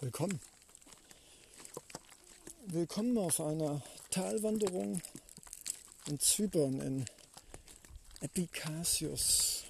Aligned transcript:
Willkommen. 0.00 0.38
Willkommen 2.66 3.16
auf 3.16 3.40
einer 3.40 3.82
Talwanderung 4.10 5.00
in 6.06 6.20
Zypern, 6.20 6.82
in 6.82 7.06
Epikasios. 8.20 9.64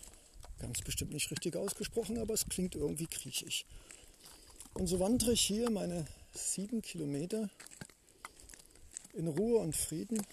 Ganz 0.59 0.83
bestimmt 0.83 1.13
nicht 1.13 1.31
richtig 1.31 1.55
ausgesprochen, 1.55 2.19
aber 2.19 2.35
es 2.35 2.45
klingt 2.49 2.75
irgendwie 2.75 3.07
griechisch. 3.07 3.67
Und 4.75 4.89
so 4.89 4.99
wandere 4.99 5.31
ich 5.31 5.43
hier 5.43 5.71
meine 5.71 6.07
sieben 6.35 6.83
Kilometer 6.83 7.49
in 9.15 9.29
Ruhe 9.29 9.61
und 9.61 9.77
Frieden. 9.77 10.27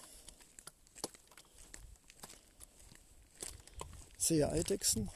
Sehe 4.18 4.50
Eidechsen, 4.50 5.12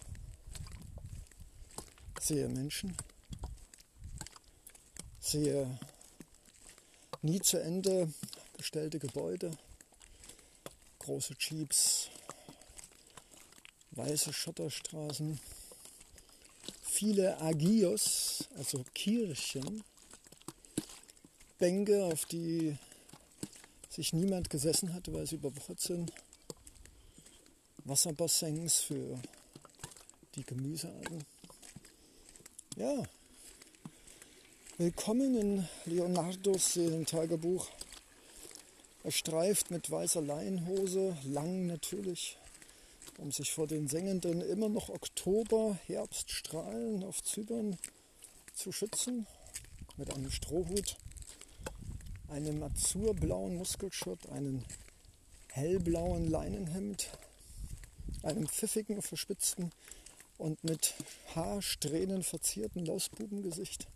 sehe 2.20 2.48
Menschen, 2.48 2.96
sehe 5.28 5.78
nie 7.22 7.42
zu 7.42 7.58
Ende 7.62 8.12
gestellte 8.56 8.98
Gebäude, 8.98 9.52
große 11.00 11.36
Jeeps, 11.40 12.10
weiße 13.92 14.32
Schotterstraßen, 14.32 15.40
viele 16.84 17.40
Agios, 17.42 18.48
also 18.56 18.84
Kirchen, 18.94 19.84
Bänke, 21.60 22.06
auf 22.06 22.26
die 22.26 22.78
sich 23.90 24.14
niemand 24.14 24.50
gesessen 24.50 24.94
hatte, 24.94 25.14
weil 25.14 25.28
sie 25.28 25.36
überwuchert 25.36 25.82
sind, 25.82 26.14
Wasserbassins 27.84 28.76
für 28.80 29.20
die 30.36 30.44
Gemüsearten. 30.44 31.26
Ja, 32.76 33.04
willkommen 34.80 35.36
in 35.36 35.68
Leonardos 35.86 36.74
Seelentagebuch. 36.74 37.68
Er 39.04 39.10
streift 39.12 39.72
mit 39.72 39.90
weißer 39.90 40.22
Leinhose, 40.22 41.18
lang 41.24 41.66
natürlich, 41.66 42.38
um 43.18 43.32
sich 43.32 43.52
vor 43.52 43.66
den 43.66 43.88
sengenden 43.88 44.40
immer 44.42 44.70
noch 44.70 44.90
Oktober, 44.90 45.80
Herbststrahlen 45.88 47.04
auf 47.04 47.24
Zypern 47.24 47.80
zu 48.54 48.72
schützen, 48.72 49.26
mit 49.96 50.14
einem 50.14 50.30
Strohhut, 50.30 50.98
einem 52.30 52.62
azurblauen 52.62 53.56
Muskelshirt, 53.56 54.30
einem 54.30 54.64
hellblauen 55.54 56.30
Leinenhemd, 56.30 57.10
einem 58.22 58.48
pfiffigen, 58.48 59.02
verspitzten 59.02 59.72
und 60.38 60.64
mit 60.64 60.94
Haarsträhnen 61.34 62.22
verzierten 62.22 62.86
Lausbubengesicht, 62.86 63.88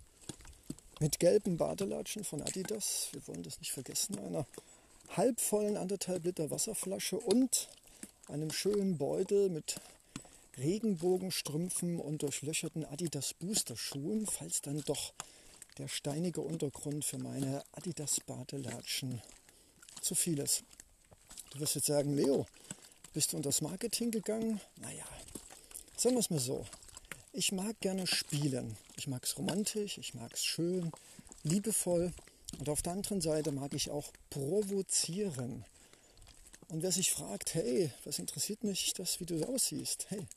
mit 1.02 1.20
gelben 1.20 1.58
Badelatschen 1.58 2.24
von 2.24 2.44
Adidas, 2.44 3.10
wir 3.12 3.28
wollen 3.28 3.42
das 3.42 3.60
nicht 3.60 3.72
vergessen, 3.72 4.20
einer 4.20 4.46
halbvollen 5.10 5.76
anderthalb 5.76 6.24
Liter 6.24 6.52
Wasserflasche 6.52 7.18
und 7.18 7.70
einem 8.28 8.52
schönen 8.52 9.00
Beutel 9.00 9.50
mit 9.50 9.82
Regenbogenstrümpfen 10.60 12.00
und 12.00 12.22
durchlöcherten 12.22 12.86
Adidas 12.86 13.34
Boosterschuhen, 13.34 14.28
falls 14.28 14.62
dann 14.62 14.84
doch 14.86 15.14
der 15.80 15.88
steinige 15.88 16.42
Untergrund 16.42 17.04
für 17.04 17.18
meine 17.18 17.64
Adidas 17.72 18.20
Badelatschen 18.20 19.24
zu 20.02 20.14
viel 20.14 20.38
ist. 20.38 20.64
Du 21.50 21.62
wirst 21.62 21.74
jetzt 21.74 21.88
sagen, 21.88 22.16
Leo, 22.16 22.46
bist 23.14 23.34
du 23.34 23.38
unter 23.38 23.50
das 23.50 23.62
Marketing 23.62 24.12
gegangen? 24.12 24.62
Naja, 24.76 25.06
sagen 25.98 26.14
wir 26.14 26.20
es 26.20 26.30
mal 26.30 26.40
so. 26.40 26.64
Ich 27.34 27.52
mag 27.52 27.80
gerne 27.80 28.06
spielen. 28.06 28.78
Ich 29.02 29.08
mag 29.08 29.24
es 29.24 29.36
romantisch, 29.36 29.98
ich 29.98 30.14
mag 30.14 30.32
es 30.32 30.46
schön, 30.46 30.92
liebevoll. 31.42 32.14
Und 32.60 32.70
auf 32.70 32.84
der 32.84 32.94
anderen 32.94 33.20
Seite 33.20 33.52
mag 33.52 33.74
ich 33.74 33.90
auch 33.90 34.14
provozieren. 34.30 35.66
Und 36.68 36.84
wer 36.84 36.92
sich 36.92 37.09
fragt, 37.09 37.56
hey, 37.56 37.92
was 38.03 38.20
interessiert 38.20 38.64
mich 38.64 38.94
das, 38.94 39.20
wie 39.20 39.25
du 39.25 39.44
aussiehst? 39.44 40.06
Hey, 40.09 40.28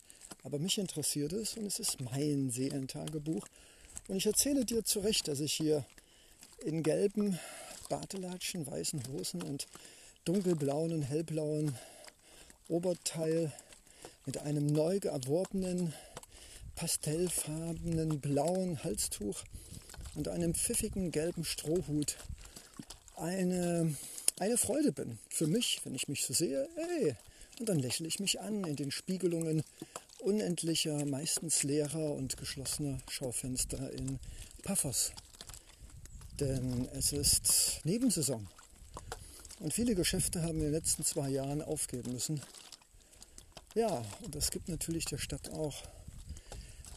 aber 0.41 0.57
mich 0.57 0.79
interessiert 0.79 1.31
es 1.33 1.55
und 1.57 1.67
es 1.67 1.77
ist 1.77 2.01
mein 2.01 2.49
Seelentagebuch. 2.49 3.45
Und 4.07 4.15
ich 4.15 4.25
erzähle 4.25 4.65
dir 4.65 4.83
zu 4.83 5.01
Recht, 5.01 5.27
dass 5.27 5.41
ich 5.41 5.53
hier 5.53 5.85
in 6.63 6.81
gelben 6.81 7.37
Batelatschen, 7.87 8.65
weißen 8.65 9.03
Hosen 9.09 9.43
und 9.43 9.67
dunkelblauen 10.23 10.91
und 10.91 11.03
hellblauen 11.03 11.77
Oberteil 12.67 13.53
mit 14.25 14.39
einem 14.39 14.65
neu 14.65 14.97
erworbenen 15.03 15.93
pastellfarbenen 16.75 18.19
blauen 18.19 18.83
Halstuch 18.83 19.43
und 20.15 20.27
einem 20.27 20.53
pfiffigen 20.53 21.11
gelben 21.11 21.43
Strohhut 21.43 22.17
eine, 23.15 23.95
eine 24.39 24.57
Freude 24.57 24.91
bin. 24.91 25.19
Für 25.29 25.47
mich, 25.47 25.81
wenn 25.83 25.95
ich 25.95 26.07
mich 26.07 26.25
so 26.25 26.33
sehe, 26.33 26.67
ey, 26.75 27.15
und 27.59 27.69
dann 27.69 27.79
lächle 27.79 28.07
ich 28.07 28.19
mich 28.19 28.41
an 28.41 28.63
in 28.65 28.75
den 28.75 28.91
Spiegelungen 28.91 29.63
unendlicher, 30.19 31.05
meistens 31.05 31.63
leerer 31.63 32.11
und 32.11 32.35
geschlossener 32.37 32.97
Schaufenster 33.09 33.91
in 33.91 34.19
Paphos. 34.63 35.11
Denn 36.39 36.89
es 36.93 37.13
ist 37.13 37.79
Nebensaison. 37.85 38.47
Und 39.59 39.73
viele 39.73 39.95
Geschäfte 39.95 40.41
haben 40.41 40.57
in 40.57 40.65
den 40.65 40.71
letzten 40.73 41.05
zwei 41.05 41.29
Jahren 41.29 41.61
aufgeben 41.61 42.11
müssen. 42.11 42.41
Ja, 43.73 44.03
und 44.21 44.35
das 44.35 44.51
gibt 44.51 44.67
natürlich 44.67 45.05
der 45.05 45.17
Stadt 45.17 45.49
auch 45.49 45.83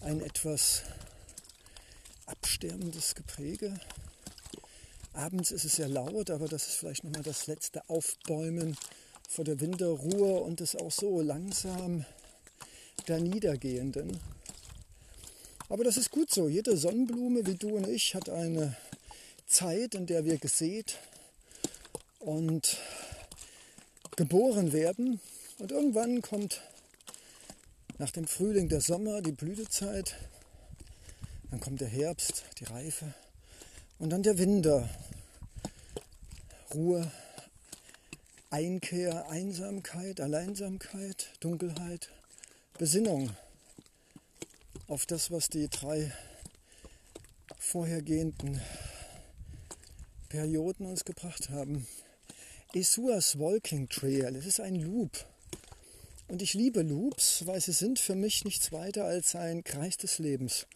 ein 0.00 0.20
etwas 0.20 0.82
absterbendes 2.26 3.14
Gepräge. 3.14 3.78
Abends 5.12 5.50
ist 5.50 5.64
es 5.64 5.76
sehr 5.76 5.88
laut, 5.88 6.31
aber 6.31 6.47
das 6.47 6.69
ist 6.69 6.76
vielleicht 6.76 7.04
nochmal 7.04 7.22
das 7.22 7.47
letzte 7.47 7.88
Aufbäumen 7.88 8.76
vor 9.28 9.44
der 9.44 9.60
Winterruhe 9.60 10.41
und 10.41 10.60
das 10.60 10.76
auch 10.76 10.92
so 10.92 11.20
langsam 11.20 12.04
der 13.09 13.20
Niedergehenden. 13.20 14.20
Aber 15.69 15.84
das 15.84 15.97
ist 15.97 16.10
gut 16.10 16.30
so. 16.30 16.48
Jede 16.48 16.76
Sonnenblume 16.76 17.47
wie 17.47 17.56
du 17.56 17.76
und 17.76 17.88
ich 17.88 18.15
hat 18.15 18.28
eine 18.28 18.76
Zeit, 19.47 19.94
in 19.94 20.06
der 20.06 20.25
wir 20.25 20.38
gesät 20.38 20.98
und 22.20 22.78
geboren 24.16 24.72
werden. 24.72 25.20
Und 25.59 25.72
irgendwann 25.72 26.22
kommt 26.22 26.62
nach 27.98 28.10
dem 28.12 28.28
Frühling 28.28 28.69
der 28.69 28.81
Sommer, 28.81 29.22
die 29.22 29.32
Blütezeit, 29.32 30.14
dann 31.50 31.60
kommt 31.60 31.81
der 31.81 31.88
Herbst, 31.88 32.44
die 32.60 32.64
Reife 32.64 33.12
und 33.98 34.10
dann 34.10 34.22
der 34.22 34.38
Winter. 34.38 34.88
Ruhe, 36.72 37.10
Einkehr, 38.50 39.28
Einsamkeit, 39.28 40.20
Alleinsamkeit, 40.20 41.31
Dunkelheit, 41.41 42.10
Besinnung 42.78 43.31
auf 44.86 45.04
das, 45.04 45.30
was 45.30 45.48
die 45.48 45.69
drei 45.69 46.12
vorhergehenden 47.59 48.60
Perioden 50.28 50.86
uns 50.86 51.04
gebracht 51.04 51.50
haben. 51.50 51.86
Esuas 52.75 53.38
Walking 53.38 53.88
Trail, 53.88 54.36
es 54.36 54.47
ist 54.47 54.60
ein 54.60 54.76
Loop. 54.76 55.26
Und 56.28 56.43
ich 56.43 56.53
liebe 56.53 56.83
Loops, 56.83 57.47
weil 57.47 57.61
sie 57.61 57.72
sind 57.72 57.99
für 57.99 58.15
mich 58.15 58.44
nichts 58.44 58.71
weiter 58.71 59.05
als 59.05 59.34
ein 59.34 59.65
Kreis 59.65 59.97
des 59.97 60.19
Lebens. 60.19 60.66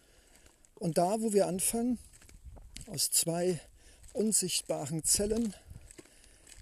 Und 0.77 0.97
da, 0.97 1.21
wo 1.21 1.35
wir 1.35 1.47
anfangen, 1.47 1.99
aus 2.87 3.11
zwei 3.11 3.61
unsichtbaren 4.15 5.05
Zellen, 5.05 5.55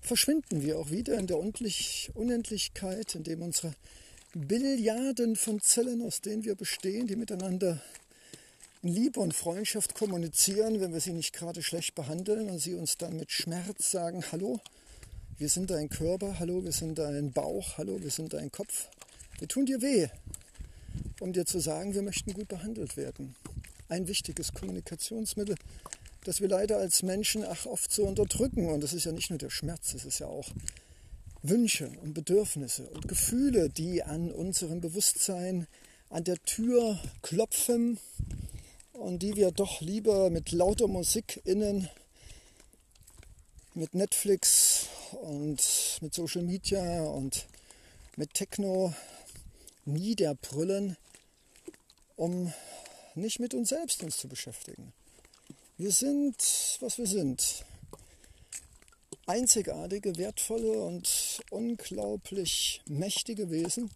verschwinden 0.02 0.62
wir 0.62 0.78
auch 0.78 0.90
wieder 0.90 1.16
in 1.18 1.28
der 1.28 1.38
Unendlichkeit, 1.38 3.14
indem 3.14 3.42
unsere 3.42 3.74
Billiarden 4.34 5.36
von 5.36 5.60
Zellen, 5.60 6.02
aus 6.02 6.20
denen 6.20 6.44
wir 6.44 6.56
bestehen, 6.56 7.06
die 7.06 7.16
miteinander 7.16 7.80
in 8.82 8.88
Liebe 8.88 9.20
und 9.20 9.34
Freundschaft 9.34 9.94
kommunizieren, 9.94 10.80
wenn 10.80 10.92
wir 10.92 11.00
sie 11.00 11.12
nicht 11.12 11.32
gerade 11.32 11.62
schlecht 11.62 11.94
behandeln 11.94 12.50
und 12.50 12.58
sie 12.58 12.74
uns 12.74 12.96
dann 12.96 13.16
mit 13.16 13.30
Schmerz 13.30 13.90
sagen, 13.90 14.24
hallo, 14.32 14.60
wir 15.40 15.48
sind 15.48 15.70
dein 15.70 15.88
Körper, 15.88 16.38
hallo, 16.38 16.62
wir 16.64 16.72
sind 16.72 16.98
dein 16.98 17.32
Bauch, 17.32 17.78
hallo, 17.78 18.02
wir 18.02 18.10
sind 18.10 18.34
dein 18.34 18.52
Kopf. 18.52 18.90
Wir 19.38 19.48
tun 19.48 19.64
dir 19.64 19.80
weh, 19.80 20.06
um 21.18 21.32
dir 21.32 21.46
zu 21.46 21.60
sagen, 21.60 21.94
wir 21.94 22.02
möchten 22.02 22.34
gut 22.34 22.48
behandelt 22.48 22.98
werden. 22.98 23.34
Ein 23.88 24.06
wichtiges 24.06 24.52
Kommunikationsmittel, 24.52 25.56
das 26.24 26.42
wir 26.42 26.48
leider 26.48 26.76
als 26.76 27.02
Menschen 27.02 27.42
ach 27.42 27.64
oft 27.64 27.90
so 27.90 28.04
unterdrücken. 28.04 28.68
Und 28.68 28.82
das 28.82 28.92
ist 28.92 29.04
ja 29.04 29.12
nicht 29.12 29.30
nur 29.30 29.38
der 29.38 29.48
Schmerz, 29.48 29.94
es 29.94 30.04
ist 30.04 30.18
ja 30.18 30.26
auch 30.26 30.50
Wünsche 31.42 31.90
und 32.02 32.12
Bedürfnisse 32.12 32.90
und 32.90 33.08
Gefühle, 33.08 33.70
die 33.70 34.02
an 34.02 34.30
unserem 34.30 34.82
Bewusstsein 34.82 35.66
an 36.10 36.24
der 36.24 36.36
Tür 36.42 37.00
klopfen 37.22 37.98
und 38.92 39.22
die 39.22 39.36
wir 39.36 39.52
doch 39.52 39.80
lieber 39.80 40.28
mit 40.28 40.52
lauter 40.52 40.86
Musik 40.86 41.40
innen, 41.46 41.88
mit 43.72 43.94
Netflix 43.94 44.89
und 45.14 45.98
mit 46.00 46.14
Social 46.14 46.42
Media 46.42 47.02
und 47.04 47.46
mit 48.16 48.34
Techno 48.34 48.94
niederbrüllen, 49.84 50.96
um 52.16 52.52
nicht 53.14 53.40
mit 53.40 53.54
uns 53.54 53.70
selbst 53.70 54.02
uns 54.02 54.18
zu 54.18 54.28
beschäftigen. 54.28 54.92
Wir 55.76 55.92
sind, 55.92 56.36
was 56.80 56.98
wir 56.98 57.06
sind. 57.06 57.64
Einzigartige, 59.26 60.16
wertvolle 60.16 60.72
und 60.80 61.40
unglaublich 61.50 62.82
mächtige 62.86 63.50
Wesen. 63.50 63.90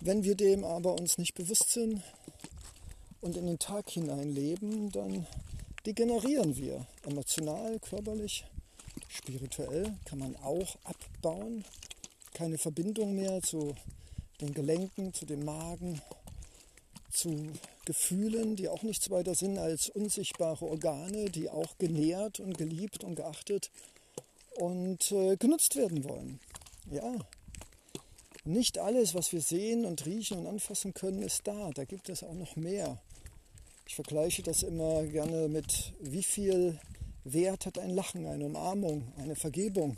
Wenn 0.00 0.24
wir 0.24 0.34
dem 0.34 0.64
aber 0.64 0.94
uns 0.94 1.18
nicht 1.18 1.34
bewusst 1.34 1.70
sind 1.70 2.02
und 3.20 3.36
in 3.36 3.46
den 3.46 3.58
Tag 3.58 3.90
hinein 3.90 4.34
leben, 4.34 4.90
dann 4.90 5.26
degenerieren 5.84 6.56
wir 6.56 6.86
emotional, 7.04 7.78
körperlich, 7.80 8.44
spirituell 9.12 9.94
kann 10.04 10.18
man 10.18 10.36
auch 10.36 10.76
abbauen. 10.84 11.64
Keine 12.34 12.58
Verbindung 12.58 13.14
mehr 13.14 13.42
zu 13.42 13.74
den 14.40 14.54
Gelenken, 14.54 15.12
zu 15.12 15.26
dem 15.26 15.44
Magen, 15.44 16.00
zu 17.10 17.52
Gefühlen, 17.84 18.56
die 18.56 18.68
auch 18.68 18.82
nichts 18.82 19.10
weiter 19.10 19.34
sind 19.34 19.58
als 19.58 19.88
unsichtbare 19.88 20.64
Organe, 20.64 21.26
die 21.26 21.50
auch 21.50 21.76
genährt 21.78 22.40
und 22.40 22.56
geliebt 22.56 23.04
und 23.04 23.16
geachtet 23.16 23.70
und 24.56 25.12
äh, 25.12 25.36
genutzt 25.36 25.76
werden 25.76 26.04
wollen. 26.04 26.40
Ja, 26.90 27.14
nicht 28.44 28.78
alles, 28.78 29.14
was 29.14 29.32
wir 29.32 29.40
sehen 29.40 29.84
und 29.84 30.04
riechen 30.06 30.38
und 30.38 30.46
anfassen 30.46 30.94
können, 30.94 31.22
ist 31.22 31.46
da. 31.46 31.70
Da 31.74 31.84
gibt 31.84 32.08
es 32.08 32.22
auch 32.22 32.34
noch 32.34 32.56
mehr. 32.56 32.98
Ich 33.86 33.94
vergleiche 33.94 34.42
das 34.42 34.62
immer 34.62 35.04
gerne 35.04 35.48
mit, 35.48 35.92
wie 36.00 36.22
viel 36.22 36.80
Wert 37.24 37.66
hat 37.66 37.78
ein 37.78 37.90
Lachen, 37.90 38.26
eine 38.26 38.46
Umarmung, 38.46 39.12
eine 39.16 39.36
Vergebung, 39.36 39.96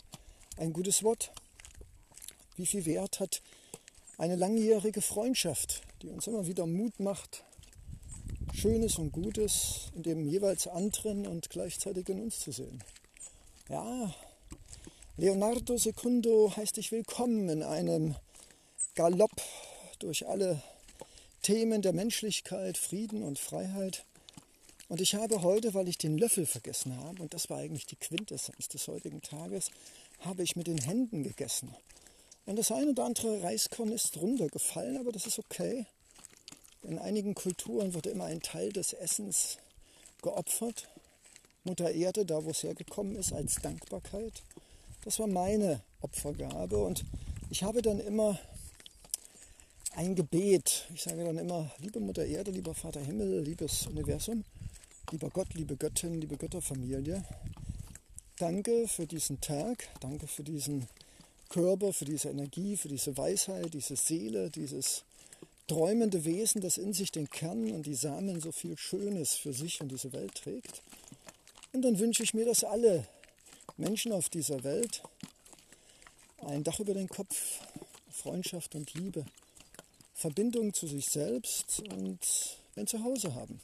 ein 0.56 0.73
gutes 0.73 1.03
Wort. 1.03 1.32
Wie 2.56 2.67
viel 2.67 2.85
Wert 2.85 3.21
hat 3.21 3.43
eine 4.19 4.37
langjährige 4.37 5.00
Freundschaft, 5.00 5.82
die 6.03 6.09
uns 6.09 6.26
immer 6.26 6.47
wieder 6.47 6.67
Mut 6.67 7.00
macht, 7.00 7.44
Schönes 8.53 8.99
und 8.99 9.11
Gutes 9.11 9.91
in 9.94 10.03
dem 10.03 10.29
jeweils 10.29 10.69
anderen 10.69 11.26
und 11.26 11.50
gleichzeitig 11.50 12.09
in 12.09 12.23
uns 12.23 12.38
zu 12.38 12.53
sehen. 12.53 12.82
Ja, 13.69 14.15
Leonardo 15.17 15.76
Secundo 15.76 16.53
heißt 16.56 16.76
dich 16.76 16.93
willkommen 16.93 17.49
in 17.49 17.62
einem 17.62 18.15
Galopp 18.94 19.41
durch 19.99 20.26
alle 20.29 20.62
Themen 21.43 21.82
der 21.82 21.93
Menschlichkeit, 21.93 22.79
Frieden 22.79 23.23
und 23.23 23.38
Freiheit. 23.38 24.05
Und 24.88 25.00
ich 25.00 25.14
habe 25.14 25.42
heute, 25.42 25.75
weil 25.75 25.88
ich 25.88 25.98
den 25.98 26.19
Löffel 26.19 26.46
vergessen 26.46 26.96
habe, 26.96 27.22
und 27.22 27.32
das 27.32 27.48
war 27.48 27.58
eigentlich 27.58 27.86
die 27.86 27.96
Quintessenz 27.96 28.69
des 28.69 28.86
heutigen 28.88 29.22
Tages, 29.22 29.70
habe 30.20 30.42
ich 30.42 30.56
mit 30.56 30.66
den 30.66 30.78
Händen 30.78 31.22
gegessen. 31.22 31.75
Und 32.46 32.56
das 32.56 32.70
eine 32.70 32.90
oder 32.90 33.04
andere 33.04 33.42
Reiskorn 33.42 33.92
ist 33.92 34.19
runtergefallen, 34.19 34.98
aber 34.98 35.12
das 35.12 35.26
ist 35.26 35.38
okay. 35.38 35.86
In 36.82 36.98
einigen 36.98 37.34
Kulturen 37.34 37.94
wird 37.94 38.06
immer 38.06 38.26
ein 38.26 38.42
Teil 38.42 38.70
des 38.70 38.92
Essens 38.92 39.56
geopfert. 40.20 40.88
Mutter 41.64 41.90
Erde, 41.90 42.26
da 42.26 42.44
wo 42.44 42.50
es 42.50 42.62
hergekommen 42.62 43.16
ist, 43.16 43.32
als 43.32 43.54
Dankbarkeit. 43.56 44.42
Das 45.04 45.19
war 45.19 45.26
meine 45.26 45.80
Opfergabe 46.02 46.76
und 46.76 47.04
ich 47.48 47.62
habe 47.62 47.80
dann 47.80 48.00
immer 48.00 48.38
ein 49.96 50.14
Gebet. 50.14 50.87
Ich 50.94 51.02
sage 51.02 51.25
dann 51.25 51.38
immer, 51.38 51.70
liebe 51.78 52.00
Mutter 52.00 52.26
Erde, 52.26 52.50
lieber 52.50 52.75
Vater 52.75 53.00
Himmel, 53.00 53.40
liebes 53.40 53.87
Universum, 53.87 54.44
lieber 55.10 55.30
Gott, 55.30 55.54
liebe 55.54 55.76
Göttin, 55.76 56.20
liebe 56.20 56.36
Götterfamilie, 56.36 57.24
danke 58.38 58.88
für 58.88 59.06
diesen 59.06 59.40
Tag, 59.40 59.88
danke 60.00 60.26
für 60.26 60.42
diesen 60.42 60.86
Körper, 61.48 61.92
für 61.92 62.04
diese 62.04 62.30
Energie, 62.30 62.76
für 62.76 62.88
diese 62.88 63.16
Weisheit, 63.16 63.74
diese 63.74 63.96
Seele, 63.96 64.50
dieses 64.50 65.04
träumende 65.66 66.24
Wesen, 66.24 66.60
das 66.60 66.78
in 66.78 66.92
sich 66.92 67.12
den 67.12 67.28
Kern 67.30 67.70
und 67.72 67.86
die 67.86 67.94
Samen 67.94 68.40
so 68.40 68.52
viel 68.52 68.76
Schönes 68.76 69.34
für 69.34 69.52
sich 69.52 69.80
und 69.80 69.90
diese 69.90 70.12
Welt 70.12 70.34
trägt. 70.34 70.82
Und 71.72 71.82
dann 71.82 71.98
wünsche 71.98 72.22
ich 72.22 72.34
mir, 72.34 72.44
dass 72.44 72.64
alle 72.64 73.06
Menschen 73.76 74.12
auf 74.12 74.28
dieser 74.28 74.62
Welt 74.64 75.02
ein 76.38 76.62
Dach 76.62 76.80
über 76.80 76.94
den 76.94 77.08
Kopf, 77.08 77.60
Freundschaft 78.10 78.74
und 78.74 78.92
Liebe, 78.94 79.24
Verbindung 80.14 80.72
zu 80.72 80.86
sich 80.86 81.06
selbst 81.06 81.80
und 81.90 82.20
ein 82.76 82.86
Zuhause 82.86 83.34
haben. 83.34 83.60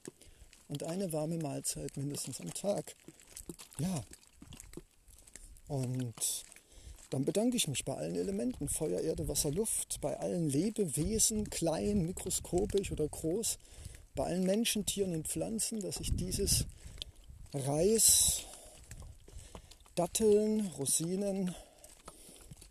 Und 0.71 0.85
eine 0.85 1.13
warme 1.13 1.37
Mahlzeit 1.37 1.97
mindestens 1.97 2.41
am 2.41 2.55
Tag. 2.55 2.95
Ja. 3.81 4.05
Und 5.67 6.45
dann 7.11 7.25
bedanke 7.25 7.57
ich 7.57 7.67
mich 7.67 7.85
bei 7.85 7.97
allen 7.97 8.15
Elementen, 8.15 8.69
Feuer, 8.69 9.01
Erde, 9.01 9.27
Wasser, 9.27 9.51
Luft, 9.51 10.01
bei 10.01 10.17
allen 10.21 10.49
Lebewesen, 10.49 11.51
klein, 11.51 12.07
mikroskopisch 12.07 12.93
oder 12.93 13.09
groß, 13.09 13.59
bei 14.15 14.27
allen 14.27 14.45
Menschen, 14.45 14.87
Tieren 14.87 15.17
und 15.17 15.27
Pflanzen, 15.27 15.81
dass 15.81 15.99
ich 15.99 16.15
dieses 16.15 16.67
Reis, 17.53 18.45
Datteln, 19.97 20.69
Rosinen, 20.79 21.53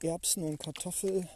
Erbsen 0.01 0.43
und 0.43 0.57
Kartoffel 0.57 1.27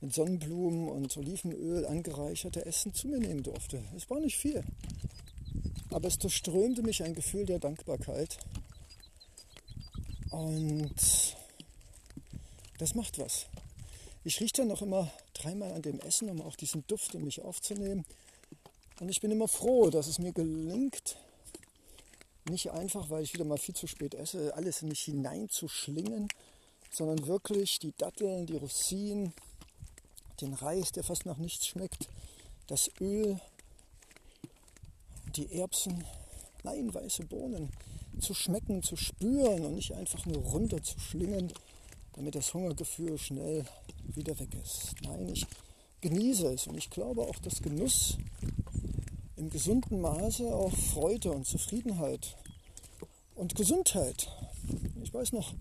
mit 0.00 0.14
Sonnenblumen 0.14 0.88
und 0.88 1.16
Olivenöl 1.16 1.86
angereicherte 1.86 2.64
Essen 2.66 2.94
zu 2.94 3.08
mir 3.08 3.18
nehmen 3.18 3.42
durfte. 3.42 3.82
Es 3.96 4.08
war 4.08 4.20
nicht 4.20 4.36
viel, 4.36 4.62
aber 5.92 6.08
es 6.08 6.18
durchströmte 6.18 6.82
mich 6.82 7.02
ein 7.02 7.14
Gefühl 7.14 7.46
der 7.46 7.58
Dankbarkeit. 7.58 8.38
Und 10.30 10.94
das 12.78 12.94
macht 12.94 13.18
was. 13.18 13.46
Ich 14.24 14.40
rieche 14.40 14.54
dann 14.58 14.68
noch 14.68 14.82
immer 14.82 15.10
dreimal 15.34 15.72
an 15.72 15.82
dem 15.82 16.00
Essen, 16.00 16.30
um 16.30 16.40
auch 16.42 16.56
diesen 16.56 16.86
Duft 16.86 17.14
in 17.14 17.24
mich 17.24 17.42
aufzunehmen. 17.42 18.04
Und 19.00 19.08
ich 19.08 19.20
bin 19.20 19.30
immer 19.30 19.48
froh, 19.48 19.90
dass 19.90 20.06
es 20.06 20.18
mir 20.18 20.32
gelingt, 20.32 21.16
nicht 22.48 22.70
einfach, 22.70 23.10
weil 23.10 23.22
ich 23.22 23.34
wieder 23.34 23.44
mal 23.44 23.58
viel 23.58 23.74
zu 23.74 23.86
spät 23.86 24.14
esse, 24.14 24.54
alles 24.54 24.82
in 24.82 24.88
mich 24.88 25.02
hineinzuschlingen, 25.02 26.28
sondern 26.90 27.26
wirklich 27.26 27.78
die 27.78 27.92
Datteln, 27.96 28.46
die 28.46 28.56
Rosinen, 28.56 29.32
den 30.40 30.54
Reis, 30.54 30.92
der 30.92 31.04
fast 31.04 31.26
nach 31.26 31.36
nichts 31.36 31.66
schmeckt, 31.66 32.08
das 32.66 32.90
Öl, 33.00 33.40
die 35.36 35.52
Erbsen, 35.58 36.04
nein, 36.62 36.92
weiße 36.92 37.24
Bohnen 37.24 37.70
zu 38.20 38.34
schmecken, 38.34 38.82
zu 38.82 38.96
spüren 38.96 39.64
und 39.64 39.74
nicht 39.74 39.92
einfach 39.94 40.26
nur 40.26 40.42
runter 40.42 40.82
zu 40.82 40.98
schlingen 40.98 41.52
damit 42.14 42.34
das 42.34 42.52
Hungergefühl 42.52 43.18
schnell 43.18 43.64
wieder 44.14 44.38
weg 44.38 44.54
ist. 44.62 44.94
Nein, 45.02 45.28
ich 45.28 45.46
genieße 46.00 46.52
es 46.52 46.66
und 46.66 46.76
ich 46.76 46.90
glaube 46.90 47.22
auch, 47.22 47.36
dass 47.36 47.62
Genuss 47.62 48.18
im 49.36 49.50
gesunden 49.50 50.00
Maße 50.00 50.54
auch 50.54 50.72
Freude 50.72 51.32
und 51.32 51.46
Zufriedenheit 51.46 52.36
und 53.34 53.54
Gesundheit. 53.54 54.28
Ich 55.02 55.12
weiß 55.12 55.32
noch 55.32 55.54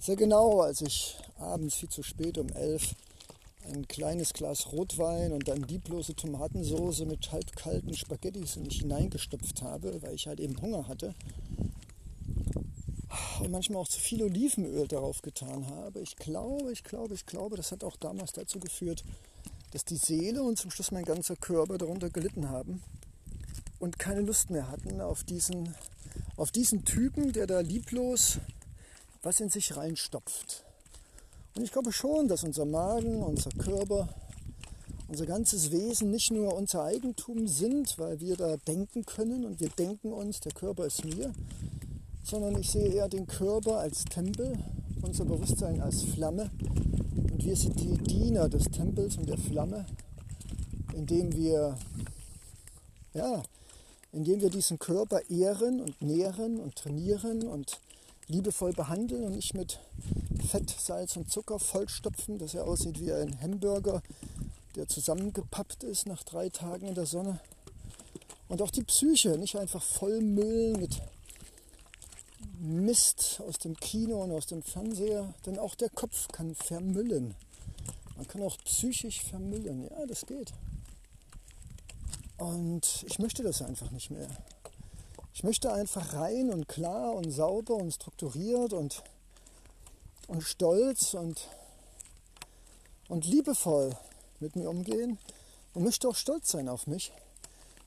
sehr 0.00 0.16
genau, 0.16 0.60
als 0.60 0.82
ich 0.82 1.16
abends 1.38 1.74
viel 1.74 1.88
zu 1.88 2.02
spät 2.02 2.38
um 2.38 2.48
elf 2.50 2.94
ein 3.68 3.86
kleines 3.88 4.32
Glas 4.32 4.72
Rotwein 4.72 5.32
und 5.32 5.48
dann 5.48 5.62
lieblose 5.62 6.14
Tomatensoße 6.14 7.06
mit 7.06 7.30
halbkalten 7.32 7.94
Spaghettis 7.94 8.56
in 8.56 8.64
mich 8.64 8.80
hineingestopft 8.80 9.62
habe, 9.62 10.02
weil 10.02 10.14
ich 10.14 10.26
halt 10.26 10.40
eben 10.40 10.60
Hunger 10.60 10.88
hatte 10.88 11.14
und 13.40 13.50
manchmal 13.50 13.82
auch 13.82 13.88
zu 13.88 14.00
viel 14.00 14.22
Olivenöl 14.22 14.86
darauf 14.88 15.22
getan 15.22 15.66
habe. 15.70 16.00
Ich 16.00 16.16
glaube, 16.16 16.72
ich 16.72 16.84
glaube, 16.84 17.14
ich 17.14 17.26
glaube, 17.26 17.56
das 17.56 17.72
hat 17.72 17.84
auch 17.84 17.96
damals 17.96 18.32
dazu 18.32 18.58
geführt, 18.58 19.04
dass 19.72 19.84
die 19.84 19.96
Seele 19.96 20.42
und 20.42 20.58
zum 20.58 20.70
Schluss 20.70 20.90
mein 20.90 21.04
ganzer 21.04 21.36
Körper 21.36 21.78
darunter 21.78 22.10
gelitten 22.10 22.48
haben 22.48 22.82
und 23.78 23.98
keine 23.98 24.22
Lust 24.22 24.50
mehr 24.50 24.68
hatten 24.68 25.00
auf 25.00 25.24
diesen, 25.24 25.74
auf 26.36 26.50
diesen 26.50 26.84
Typen, 26.84 27.32
der 27.32 27.46
da 27.46 27.60
lieblos 27.60 28.38
was 29.22 29.40
in 29.40 29.50
sich 29.50 29.76
reinstopft. 29.76 30.64
Und 31.58 31.64
ich 31.64 31.72
glaube 31.72 31.90
schon, 31.90 32.28
dass 32.28 32.44
unser 32.44 32.64
Magen, 32.64 33.20
unser 33.20 33.50
Körper, 33.50 34.08
unser 35.08 35.26
ganzes 35.26 35.72
Wesen 35.72 36.12
nicht 36.12 36.30
nur 36.30 36.54
unser 36.54 36.84
Eigentum 36.84 37.48
sind, 37.48 37.98
weil 37.98 38.20
wir 38.20 38.36
da 38.36 38.56
denken 38.58 39.04
können 39.04 39.44
und 39.44 39.58
wir 39.58 39.68
denken 39.70 40.12
uns, 40.12 40.38
der 40.38 40.52
Körper 40.52 40.86
ist 40.86 41.04
mir, 41.04 41.32
sondern 42.22 42.56
ich 42.60 42.70
sehe 42.70 42.86
eher 42.86 43.08
den 43.08 43.26
Körper 43.26 43.80
als 43.80 44.04
Tempel, 44.04 44.56
unser 45.02 45.24
Bewusstsein 45.24 45.80
als 45.80 46.04
Flamme. 46.04 46.48
Und 47.16 47.44
wir 47.44 47.56
sind 47.56 47.80
die 47.80 47.98
Diener 48.04 48.48
des 48.48 48.66
Tempels 48.66 49.16
und 49.16 49.28
der 49.28 49.38
Flamme, 49.38 49.84
indem 50.94 51.34
wir, 51.34 51.76
ja, 53.14 53.42
indem 54.12 54.40
wir 54.40 54.50
diesen 54.50 54.78
Körper 54.78 55.28
ehren 55.28 55.80
und 55.80 56.00
nähren 56.02 56.60
und 56.60 56.76
trainieren 56.76 57.48
und 57.48 57.80
liebevoll 58.28 58.74
behandeln 58.74 59.24
und 59.24 59.34
nicht 59.34 59.54
mit 59.54 59.80
Fett, 60.48 60.70
Salz 60.70 61.16
und 61.16 61.30
Zucker 61.30 61.58
vollstopfen, 61.58 62.38
dass 62.38 62.54
er 62.54 62.66
aussieht 62.66 62.98
wie 63.00 63.12
ein 63.12 63.38
Hamburger, 63.42 64.02
der 64.76 64.88
zusammengepappt 64.88 65.84
ist 65.84 66.06
nach 66.06 66.22
drei 66.22 66.48
Tagen 66.48 66.86
in 66.86 66.94
der 66.94 67.04
Sonne. 67.04 67.40
Und 68.48 68.62
auch 68.62 68.70
die 68.70 68.82
Psyche 68.82 69.36
nicht 69.36 69.56
einfach 69.56 69.82
vollmüllen 69.82 70.80
mit 70.80 71.02
Mist 72.60 73.42
aus 73.46 73.58
dem 73.58 73.76
Kino 73.76 74.22
und 74.22 74.32
aus 74.32 74.46
dem 74.46 74.62
Fernseher, 74.62 75.34
denn 75.44 75.58
auch 75.58 75.74
der 75.74 75.90
Kopf 75.90 76.28
kann 76.28 76.54
vermüllen. 76.54 77.34
Man 78.16 78.26
kann 78.26 78.42
auch 78.42 78.56
psychisch 78.64 79.22
vermüllen, 79.22 79.84
ja, 79.84 80.06
das 80.06 80.24
geht. 80.24 80.52
Und 82.38 83.04
ich 83.06 83.18
möchte 83.18 83.42
das 83.42 83.60
einfach 83.60 83.90
nicht 83.90 84.10
mehr. 84.10 84.28
Ich 85.34 85.44
möchte 85.44 85.72
einfach 85.72 86.14
rein 86.14 86.50
und 86.50 86.68
klar 86.68 87.14
und 87.14 87.30
sauber 87.30 87.74
und 87.74 87.92
strukturiert 87.92 88.72
und, 88.72 89.04
und 90.28 90.42
stolz 90.42 91.14
und, 91.14 91.48
und 93.08 93.26
liebevoll 93.26 93.96
mit 94.38 94.54
mir 94.54 94.70
umgehen 94.70 95.18
und 95.74 95.82
möchte 95.82 96.08
auch 96.08 96.14
stolz 96.14 96.50
sein 96.50 96.68
auf 96.68 96.86
mich. 96.86 97.12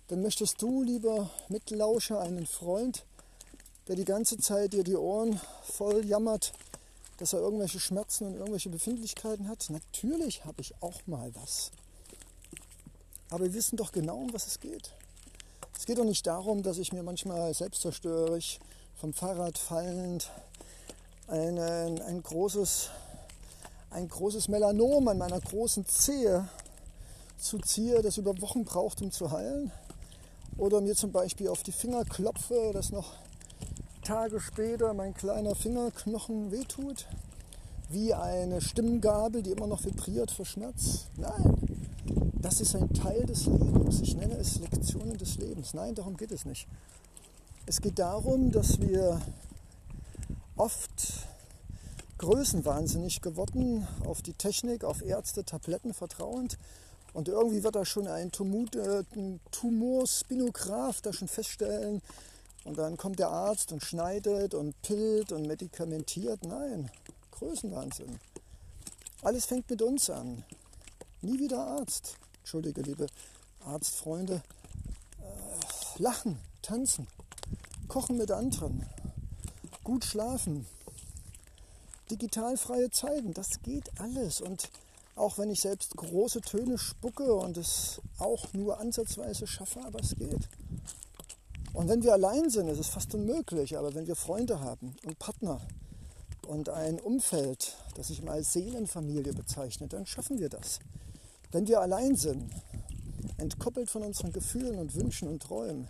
Dann 0.07 0.21
möchtest 0.21 0.61
du, 0.61 0.83
lieber 0.83 1.29
Mitlauscher, 1.47 2.19
einen 2.19 2.45
Freund, 2.45 3.05
der 3.87 3.95
die 3.95 4.05
ganze 4.05 4.37
Zeit 4.37 4.73
dir 4.73 4.83
die 4.83 4.97
Ohren 4.97 5.39
voll 5.63 6.05
jammert, 6.05 6.51
dass 7.17 7.33
er 7.33 7.39
irgendwelche 7.39 7.79
Schmerzen 7.79 8.25
und 8.25 8.33
irgendwelche 8.33 8.69
Befindlichkeiten 8.69 9.47
hat. 9.47 9.69
Natürlich 9.69 10.43
habe 10.43 10.61
ich 10.61 10.73
auch 10.81 11.05
mal 11.05 11.33
was. 11.35 11.71
Aber 13.29 13.45
wir 13.45 13.53
wissen 13.53 13.77
doch 13.77 13.91
genau, 13.91 14.17
um 14.17 14.33
was 14.33 14.47
es 14.47 14.59
geht. 14.59 14.91
Es 15.77 15.85
geht 15.85 15.97
doch 15.97 16.03
nicht 16.03 16.27
darum, 16.27 16.63
dass 16.63 16.77
ich 16.77 16.91
mir 16.91 17.03
manchmal 17.03 17.53
selbstzerstörerisch 17.53 18.59
vom 18.95 19.13
Fahrrad 19.13 19.57
fallend 19.57 20.29
ein, 21.31 22.01
ein, 22.01 22.21
großes, 22.21 22.89
ein 23.89 24.09
großes 24.09 24.49
Melanom 24.49 25.07
an 25.07 25.17
meiner 25.17 25.39
großen 25.39 25.85
Zehe 25.85 26.47
zuziehe, 27.37 28.01
das 28.01 28.17
über 28.17 28.39
Wochen 28.41 28.65
braucht, 28.65 29.01
um 29.01 29.11
zu 29.11 29.31
heilen. 29.31 29.71
Oder 30.57 30.81
mir 30.81 30.95
zum 30.95 31.11
Beispiel 31.11 31.47
auf 31.47 31.63
die 31.63 31.71
Finger 31.71 32.03
klopfe, 32.03 32.71
dass 32.73 32.91
noch 32.91 33.13
Tage 34.03 34.39
später 34.41 34.93
mein 34.93 35.13
kleiner 35.13 35.55
Fingerknochen 35.55 36.51
wehtut. 36.51 37.07
Wie 37.89 38.13
eine 38.13 38.61
Stimmgabel, 38.61 39.41
die 39.41 39.51
immer 39.51 39.67
noch 39.67 39.83
vibriert 39.85 40.31
vor 40.31 40.45
Schmerz. 40.45 41.07
Nein, 41.17 41.57
das 42.41 42.61
ist 42.61 42.75
ein 42.75 42.93
Teil 42.93 43.25
des 43.25 43.45
Lebens. 43.45 44.01
Ich 44.01 44.15
nenne 44.15 44.35
es 44.35 44.59
Lektionen 44.59 45.17
des 45.17 45.37
Lebens. 45.37 45.73
Nein, 45.73 45.95
darum 45.95 46.17
geht 46.17 46.31
es 46.31 46.45
nicht. 46.45 46.67
Es 47.65 47.81
geht 47.81 47.99
darum, 47.99 48.51
dass 48.51 48.79
wir 48.79 49.21
oft 50.61 51.27
größenwahnsinnig 52.19 53.21
geworden, 53.21 53.87
auf 54.05 54.21
die 54.21 54.33
Technik, 54.33 54.83
auf 54.83 55.01
Ärzte, 55.01 55.43
Tabletten 55.43 55.91
vertrauend. 55.91 56.59
Und 57.13 57.27
irgendwie 57.27 57.63
wird 57.63 57.75
da 57.75 57.83
schon 57.83 58.07
ein, 58.07 58.31
Tumut, 58.31 58.75
äh, 58.75 59.03
ein 59.15 59.39
Tumorspinograph 59.49 61.01
da 61.01 61.13
schon 61.13 61.27
feststellen. 61.27 62.03
Und 62.63 62.77
dann 62.77 62.95
kommt 62.95 63.17
der 63.17 63.29
Arzt 63.29 63.71
und 63.71 63.83
schneidet 63.83 64.53
und 64.53 64.79
pillt 64.83 65.31
und 65.31 65.47
medikamentiert. 65.47 66.45
Nein, 66.45 66.91
Größenwahnsinn. 67.31 68.19
Alles 69.23 69.47
fängt 69.47 69.67
mit 69.67 69.81
uns 69.81 70.11
an. 70.11 70.43
Nie 71.21 71.39
wieder 71.39 71.57
Arzt. 71.57 72.17
Entschuldige, 72.41 72.83
liebe 72.83 73.07
Arztfreunde. 73.65 74.43
Äh, 75.19 76.01
lachen, 76.01 76.37
tanzen, 76.61 77.07
kochen 77.87 78.17
mit 78.17 78.29
anderen, 78.29 78.85
gut 79.91 80.05
schlafen, 80.05 80.65
digitalfreie 82.09 82.89
Zeiten, 82.91 83.33
das 83.33 83.61
geht 83.61 83.91
alles. 83.99 84.39
Und 84.39 84.69
auch 85.17 85.37
wenn 85.37 85.49
ich 85.49 85.59
selbst 85.59 85.97
große 85.97 86.39
Töne 86.39 86.77
spucke 86.77 87.33
und 87.33 87.57
es 87.57 87.99
auch 88.17 88.53
nur 88.53 88.79
ansatzweise 88.79 89.47
schaffe, 89.47 89.81
aber 89.83 89.99
es 89.99 90.15
geht. 90.15 90.47
Und 91.73 91.89
wenn 91.89 92.03
wir 92.03 92.13
allein 92.13 92.49
sind, 92.49 92.69
ist 92.69 92.79
es 92.79 92.87
fast 92.87 93.13
unmöglich, 93.15 93.77
aber 93.77 93.93
wenn 93.93 94.07
wir 94.07 94.15
Freunde 94.15 94.61
haben 94.61 94.95
und 95.05 95.19
Partner 95.19 95.59
und 96.47 96.69
ein 96.69 96.97
Umfeld, 97.01 97.75
das 97.95 98.11
ich 98.11 98.21
mal 98.21 98.45
Seelenfamilie 98.45 99.33
bezeichne, 99.33 99.89
dann 99.89 100.05
schaffen 100.05 100.39
wir 100.39 100.47
das. 100.47 100.79
Wenn 101.51 101.67
wir 101.67 101.81
allein 101.81 102.15
sind, 102.15 102.49
entkoppelt 103.35 103.89
von 103.89 104.03
unseren 104.03 104.31
Gefühlen 104.31 104.79
und 104.79 104.95
Wünschen 104.95 105.27
und 105.27 105.43
Träumen, 105.43 105.89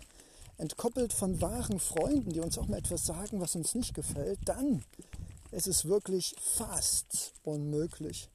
entkoppelt 0.62 1.12
von 1.12 1.40
wahren 1.40 1.80
Freunden, 1.80 2.32
die 2.32 2.40
uns 2.40 2.56
auch 2.56 2.68
mal 2.68 2.78
etwas 2.78 3.04
sagen, 3.04 3.40
was 3.40 3.56
uns 3.56 3.74
nicht 3.74 3.94
gefällt, 3.94 4.38
dann 4.44 4.84
ist 5.50 5.66
es 5.66 5.86
wirklich 5.86 6.36
fast 6.40 7.32
unmöglich, 7.42 8.30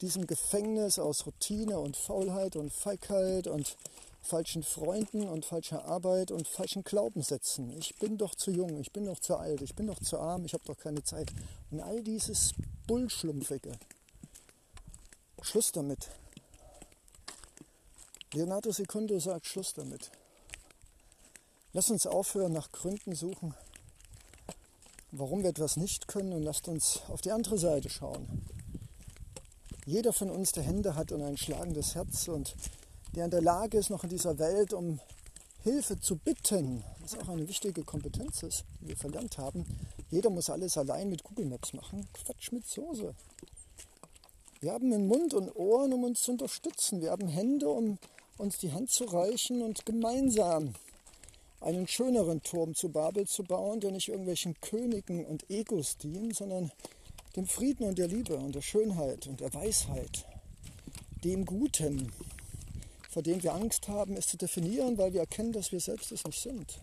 diesem 0.00 0.26
Gefängnis 0.26 0.98
aus 0.98 1.26
Routine 1.26 1.78
und 1.78 1.96
Faulheit 1.96 2.56
und 2.56 2.72
Feigheit 2.72 3.46
und 3.46 3.76
falschen 4.22 4.62
Freunden 4.62 5.28
und 5.28 5.44
falscher 5.44 5.84
Arbeit 5.84 6.30
und 6.30 6.48
falschen 6.48 6.84
Glaubenssätzen. 6.84 7.70
Ich 7.76 7.96
bin 7.96 8.16
doch 8.16 8.34
zu 8.34 8.50
jung, 8.50 8.78
ich 8.80 8.90
bin 8.90 9.04
doch 9.04 9.20
zu 9.20 9.36
alt, 9.36 9.60
ich 9.60 9.74
bin 9.74 9.88
doch 9.88 10.00
zu 10.00 10.18
arm, 10.18 10.46
ich 10.46 10.54
habe 10.54 10.64
doch 10.64 10.78
keine 10.78 11.04
Zeit. 11.04 11.30
Und 11.70 11.80
all 11.80 12.02
dieses 12.02 12.54
Bullschlumpfige. 12.86 13.72
Schluss 15.42 15.70
damit. 15.70 16.08
Leonardo 18.32 18.72
Secundo 18.72 19.18
sagt 19.18 19.44
Schluss 19.44 19.74
damit. 19.74 20.10
Lass 21.74 21.90
uns 21.90 22.06
aufhören, 22.06 22.52
nach 22.52 22.70
Gründen 22.70 23.14
suchen, 23.14 23.54
warum 25.10 25.42
wir 25.42 25.48
etwas 25.48 25.78
nicht 25.78 26.06
können 26.06 26.34
und 26.34 26.42
lasst 26.42 26.68
uns 26.68 27.00
auf 27.08 27.22
die 27.22 27.32
andere 27.32 27.56
Seite 27.56 27.88
schauen. 27.88 28.44
Jeder 29.86 30.12
von 30.12 30.30
uns, 30.30 30.52
der 30.52 30.64
Hände 30.64 30.96
hat 30.96 31.12
und 31.12 31.22
ein 31.22 31.38
schlagendes 31.38 31.94
Herz 31.94 32.28
und 32.28 32.54
der 33.14 33.24
in 33.24 33.30
der 33.30 33.40
Lage 33.40 33.78
ist, 33.78 33.88
noch 33.88 34.04
in 34.04 34.10
dieser 34.10 34.38
Welt 34.38 34.74
um 34.74 35.00
Hilfe 35.62 35.98
zu 35.98 36.16
bitten, 36.16 36.84
was 37.00 37.18
auch 37.18 37.30
eine 37.30 37.48
wichtige 37.48 37.84
Kompetenz 37.84 38.42
ist, 38.42 38.64
die 38.82 38.88
wir 38.88 38.96
verlernt 38.98 39.38
haben. 39.38 39.64
Jeder 40.10 40.28
muss 40.28 40.50
alles 40.50 40.76
allein 40.76 41.08
mit 41.08 41.24
Google 41.24 41.46
Maps 41.46 41.72
machen. 41.72 42.06
Quatsch 42.12 42.52
mit 42.52 42.66
Soße. 42.66 43.14
Wir 44.60 44.72
haben 44.72 44.92
einen 44.92 45.06
Mund 45.06 45.32
und 45.32 45.56
Ohren, 45.56 45.94
um 45.94 46.04
uns 46.04 46.20
zu 46.20 46.32
unterstützen. 46.32 47.00
Wir 47.00 47.12
haben 47.12 47.28
Hände, 47.28 47.70
um 47.70 47.98
uns 48.36 48.58
die 48.58 48.72
Hand 48.74 48.90
zu 48.90 49.04
reichen 49.04 49.62
und 49.62 49.86
gemeinsam 49.86 50.74
einen 51.62 51.86
schöneren 51.86 52.42
Turm 52.42 52.74
zu 52.74 52.88
Babel 52.88 53.26
zu 53.26 53.44
bauen, 53.44 53.80
der 53.80 53.92
nicht 53.92 54.08
irgendwelchen 54.08 54.60
Königen 54.60 55.24
und 55.24 55.48
Egos 55.48 55.96
dient, 55.96 56.36
sondern 56.36 56.72
dem 57.36 57.46
Frieden 57.46 57.86
und 57.86 57.98
der 57.98 58.08
Liebe 58.08 58.36
und 58.36 58.54
der 58.54 58.62
Schönheit 58.62 59.26
und 59.26 59.40
der 59.40 59.52
Weisheit, 59.54 60.26
dem 61.24 61.44
Guten, 61.44 62.12
vor 63.10 63.22
dem 63.22 63.42
wir 63.42 63.54
Angst 63.54 63.88
haben, 63.88 64.16
es 64.16 64.26
zu 64.26 64.36
definieren, 64.36 64.98
weil 64.98 65.12
wir 65.12 65.20
erkennen, 65.20 65.52
dass 65.52 65.72
wir 65.72 65.80
selbst 65.80 66.12
es 66.12 66.24
nicht 66.24 66.40
sind. 66.40 66.80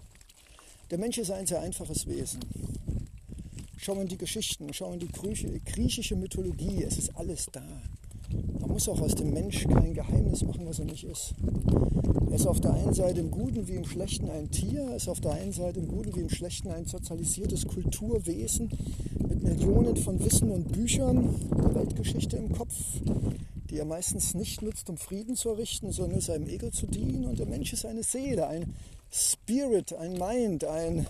Der 0.89 0.97
Mensch 0.97 1.17
ist 1.17 1.31
ein 1.31 1.45
sehr 1.45 1.61
einfaches 1.61 2.07
Wesen. 2.07 2.39
Schau 3.77 3.99
in 4.01 4.07
die 4.07 4.17
Geschichten, 4.17 4.73
schau 4.73 4.93
in 4.93 4.99
die 4.99 5.07
griechische 5.65 6.15
Mythologie, 6.15 6.83
es 6.83 6.97
ist 6.97 7.15
alles 7.15 7.47
da. 7.51 7.63
Muss 8.79 8.87
auch 8.87 9.01
aus 9.01 9.15
dem 9.15 9.33
Mensch 9.33 9.67
kein 9.67 9.93
Geheimnis 9.93 10.41
machen, 10.41 10.65
was 10.65 10.79
er 10.79 10.85
nicht 10.85 11.03
ist. 11.03 11.33
Er 12.29 12.35
ist 12.35 12.47
auf 12.47 12.61
der 12.61 12.75
einen 12.75 12.93
Seite 12.93 13.19
im 13.19 13.29
Guten 13.29 13.67
wie 13.67 13.73
im 13.73 13.83
Schlechten 13.83 14.29
ein 14.29 14.49
Tier, 14.51 14.83
er 14.83 14.95
ist 14.95 15.09
auf 15.09 15.19
der 15.19 15.33
einen 15.33 15.51
Seite 15.51 15.81
im 15.81 15.89
Guten 15.89 16.15
wie 16.15 16.21
im 16.21 16.29
Schlechten 16.29 16.71
ein 16.71 16.85
sozialisiertes 16.85 17.67
Kulturwesen 17.67 18.71
mit 19.27 19.43
Millionen 19.43 19.97
von 19.97 20.23
Wissen 20.23 20.49
und 20.49 20.71
Büchern 20.71 21.35
der 21.57 21.75
Weltgeschichte 21.75 22.37
im 22.37 22.53
Kopf, 22.53 22.73
die 23.69 23.79
er 23.79 23.83
meistens 23.83 24.33
nicht 24.33 24.61
nutzt, 24.61 24.89
um 24.89 24.95
Frieden 24.95 25.35
zu 25.35 25.49
errichten, 25.49 25.91
sondern 25.91 26.21
seinem 26.21 26.47
Ego 26.47 26.69
zu 26.69 26.87
dienen. 26.87 27.25
Und 27.25 27.37
der 27.37 27.47
Mensch 27.47 27.73
ist 27.73 27.85
eine 27.85 28.03
Seele, 28.03 28.47
ein 28.47 28.75
Spirit, 29.11 29.91
ein 29.91 30.13
Mind, 30.13 30.63
ein 30.63 31.05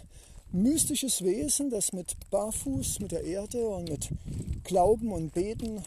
mystisches 0.52 1.24
Wesen, 1.24 1.70
das 1.70 1.94
mit 1.94 2.16
Barfuß, 2.32 3.00
mit 3.00 3.12
der 3.12 3.26
Erde 3.26 3.68
und 3.68 3.90
mit 3.90 4.10
Glauben 4.64 5.12
und 5.12 5.36
Beten 5.36 5.84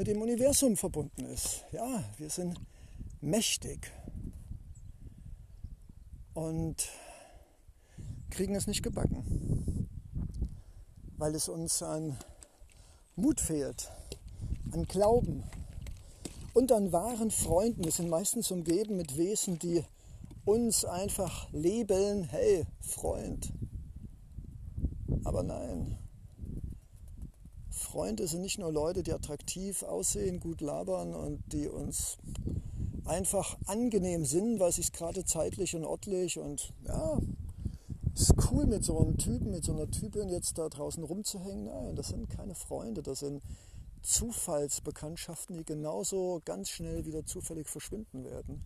mit 0.00 0.06
dem 0.06 0.22
Universum 0.22 0.78
verbunden 0.78 1.26
ist. 1.26 1.66
Ja, 1.72 2.02
wir 2.16 2.30
sind 2.30 2.58
mächtig 3.20 3.92
und 6.32 6.88
kriegen 8.30 8.54
es 8.54 8.66
nicht 8.66 8.82
gebacken, 8.82 9.90
weil 11.18 11.34
es 11.34 11.50
uns 11.50 11.82
an 11.82 12.16
Mut 13.14 13.42
fehlt, 13.42 13.92
an 14.72 14.84
Glauben 14.84 15.44
und 16.54 16.72
an 16.72 16.92
wahren 16.92 17.30
Freunden. 17.30 17.84
Wir 17.84 17.92
sind 17.92 18.08
meistens 18.08 18.50
umgeben 18.50 18.96
mit 18.96 19.18
Wesen, 19.18 19.58
die 19.58 19.84
uns 20.46 20.86
einfach 20.86 21.52
labeln, 21.52 22.24
hey 22.24 22.64
Freund. 22.80 23.52
Aber 25.24 25.42
nein, 25.42 25.98
Freunde 27.90 28.28
sind 28.28 28.42
nicht 28.42 28.60
nur 28.60 28.72
Leute, 28.72 29.02
die 29.02 29.12
attraktiv 29.12 29.82
aussehen, 29.82 30.38
gut 30.38 30.60
labern 30.60 31.12
und 31.12 31.42
die 31.52 31.66
uns 31.66 32.18
einfach 33.04 33.58
angenehm 33.66 34.24
sind, 34.24 34.60
weil 34.60 34.70
sich 34.70 34.92
gerade 34.92 35.24
zeitlich 35.24 35.74
und 35.74 35.84
örtlich 35.84 36.38
und 36.38 36.72
ja, 36.86 37.18
ist 38.14 38.34
cool 38.50 38.66
mit 38.66 38.84
so 38.84 39.00
einem 39.00 39.18
Typen, 39.18 39.50
mit 39.50 39.64
so 39.64 39.72
einer 39.72 39.90
Typin 39.90 40.28
jetzt 40.28 40.56
da 40.56 40.68
draußen 40.68 41.02
rumzuhängen. 41.02 41.64
Nein, 41.64 41.96
das 41.96 42.08
sind 42.08 42.30
keine 42.30 42.54
Freunde, 42.54 43.02
das 43.02 43.20
sind 43.20 43.42
Zufallsbekanntschaften, 44.02 45.56
die 45.56 45.64
genauso 45.64 46.40
ganz 46.44 46.68
schnell 46.68 47.06
wieder 47.06 47.26
zufällig 47.26 47.68
verschwinden 47.68 48.24
werden. 48.24 48.62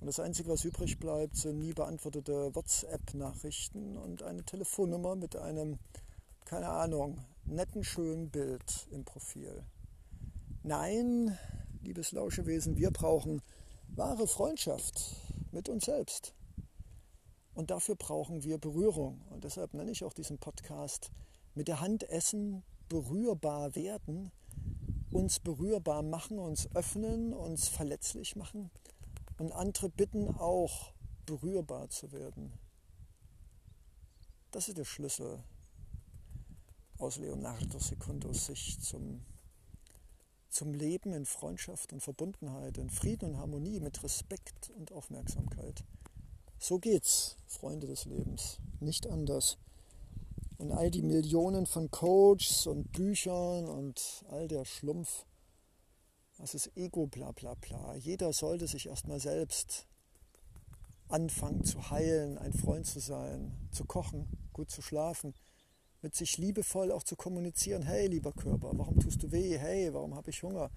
Und 0.00 0.06
das 0.06 0.20
Einzige, 0.20 0.50
was 0.50 0.64
übrig 0.64 1.00
bleibt, 1.00 1.34
sind 1.34 1.58
nie 1.58 1.72
beantwortete 1.72 2.54
WhatsApp-Nachrichten 2.54 3.96
und 3.96 4.22
eine 4.22 4.44
Telefonnummer 4.44 5.16
mit 5.16 5.34
einem, 5.34 5.80
keine 6.44 6.68
Ahnung, 6.68 7.18
netten, 7.46 7.84
schönen 7.84 8.30
Bild 8.30 8.88
im 8.90 9.04
Profil. 9.04 9.62
Nein, 10.62 11.38
liebes 11.82 12.12
Lauschewesen, 12.12 12.76
wir 12.76 12.90
brauchen 12.90 13.40
wahre 13.88 14.26
Freundschaft 14.26 15.14
mit 15.52 15.68
uns 15.68 15.84
selbst. 15.84 16.34
Und 17.54 17.70
dafür 17.70 17.94
brauchen 17.94 18.42
wir 18.42 18.58
Berührung. 18.58 19.22
Und 19.30 19.44
deshalb 19.44 19.74
nenne 19.74 19.92
ich 19.92 20.04
auch 20.04 20.12
diesen 20.12 20.38
Podcast 20.38 21.10
mit 21.54 21.68
der 21.68 21.80
Hand 21.80 22.08
essen, 22.10 22.64
berührbar 22.88 23.74
werden, 23.76 24.32
uns 25.10 25.38
berührbar 25.38 26.02
machen, 26.02 26.38
uns 26.38 26.68
öffnen, 26.74 27.32
uns 27.32 27.68
verletzlich 27.68 28.36
machen 28.36 28.70
und 29.38 29.52
andere 29.52 29.88
bitten 29.88 30.28
auch 30.28 30.92
berührbar 31.24 31.88
zu 31.90 32.12
werden. 32.12 32.52
Das 34.50 34.68
ist 34.68 34.78
der 34.78 34.84
Schlüssel 34.84 35.42
aus 36.98 37.18
Leonardo 37.18 37.78
Secundos 37.78 38.46
Sicht 38.46 38.82
zum, 38.82 39.20
zum 40.48 40.74
Leben 40.74 41.12
in 41.12 41.26
Freundschaft 41.26 41.92
und 41.92 42.00
Verbundenheit, 42.00 42.78
in 42.78 42.90
Frieden 42.90 43.30
und 43.30 43.38
Harmonie, 43.38 43.80
mit 43.80 44.02
Respekt 44.02 44.70
und 44.70 44.92
Aufmerksamkeit. 44.92 45.84
So 46.58 46.78
geht's, 46.78 47.36
Freunde 47.46 47.86
des 47.86 48.06
Lebens, 48.06 48.58
nicht 48.80 49.06
anders. 49.06 49.58
Und 50.58 50.72
all 50.72 50.90
die 50.90 51.02
Millionen 51.02 51.66
von 51.66 51.90
Coaches 51.90 52.66
und 52.66 52.90
Büchern 52.92 53.68
und 53.68 54.24
all 54.30 54.48
der 54.48 54.64
Schlumpf, 54.64 55.26
was 56.38 56.54
ist 56.54 56.76
Ego, 56.76 57.06
bla 57.06 57.32
bla 57.32 57.54
bla. 57.54 57.94
Jeder 57.96 58.32
sollte 58.32 58.66
sich 58.66 58.86
erstmal 58.86 59.20
selbst 59.20 59.86
anfangen 61.08 61.64
zu 61.64 61.90
heilen, 61.90 62.38
ein 62.38 62.52
Freund 62.52 62.86
zu 62.86 63.00
sein, 63.00 63.52
zu 63.70 63.84
kochen, 63.84 64.28
gut 64.52 64.70
zu 64.70 64.80
schlafen, 64.80 65.34
mit 66.02 66.14
sich 66.14 66.38
liebevoll 66.38 66.92
auch 66.92 67.02
zu 67.02 67.16
kommunizieren. 67.16 67.82
Hey, 67.82 68.06
lieber 68.06 68.32
Körper, 68.32 68.70
warum 68.74 68.98
tust 68.98 69.22
du 69.22 69.32
weh? 69.32 69.58
Hey, 69.58 69.92
warum 69.92 70.14
habe 70.14 70.30
ich 70.30 70.42
Hunger? 70.42 70.70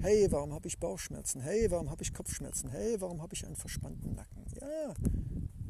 Hey, 0.00 0.26
warum 0.30 0.52
habe 0.52 0.68
ich 0.68 0.78
Bauchschmerzen? 0.78 1.40
Hey, 1.40 1.70
warum 1.70 1.90
habe 1.90 2.02
ich 2.02 2.12
Kopfschmerzen? 2.12 2.68
Hey, 2.70 3.00
warum 3.00 3.22
habe 3.22 3.34
ich 3.34 3.46
einen 3.46 3.56
verspannten 3.56 4.14
Nacken? 4.14 4.44
Ja, 4.60 4.94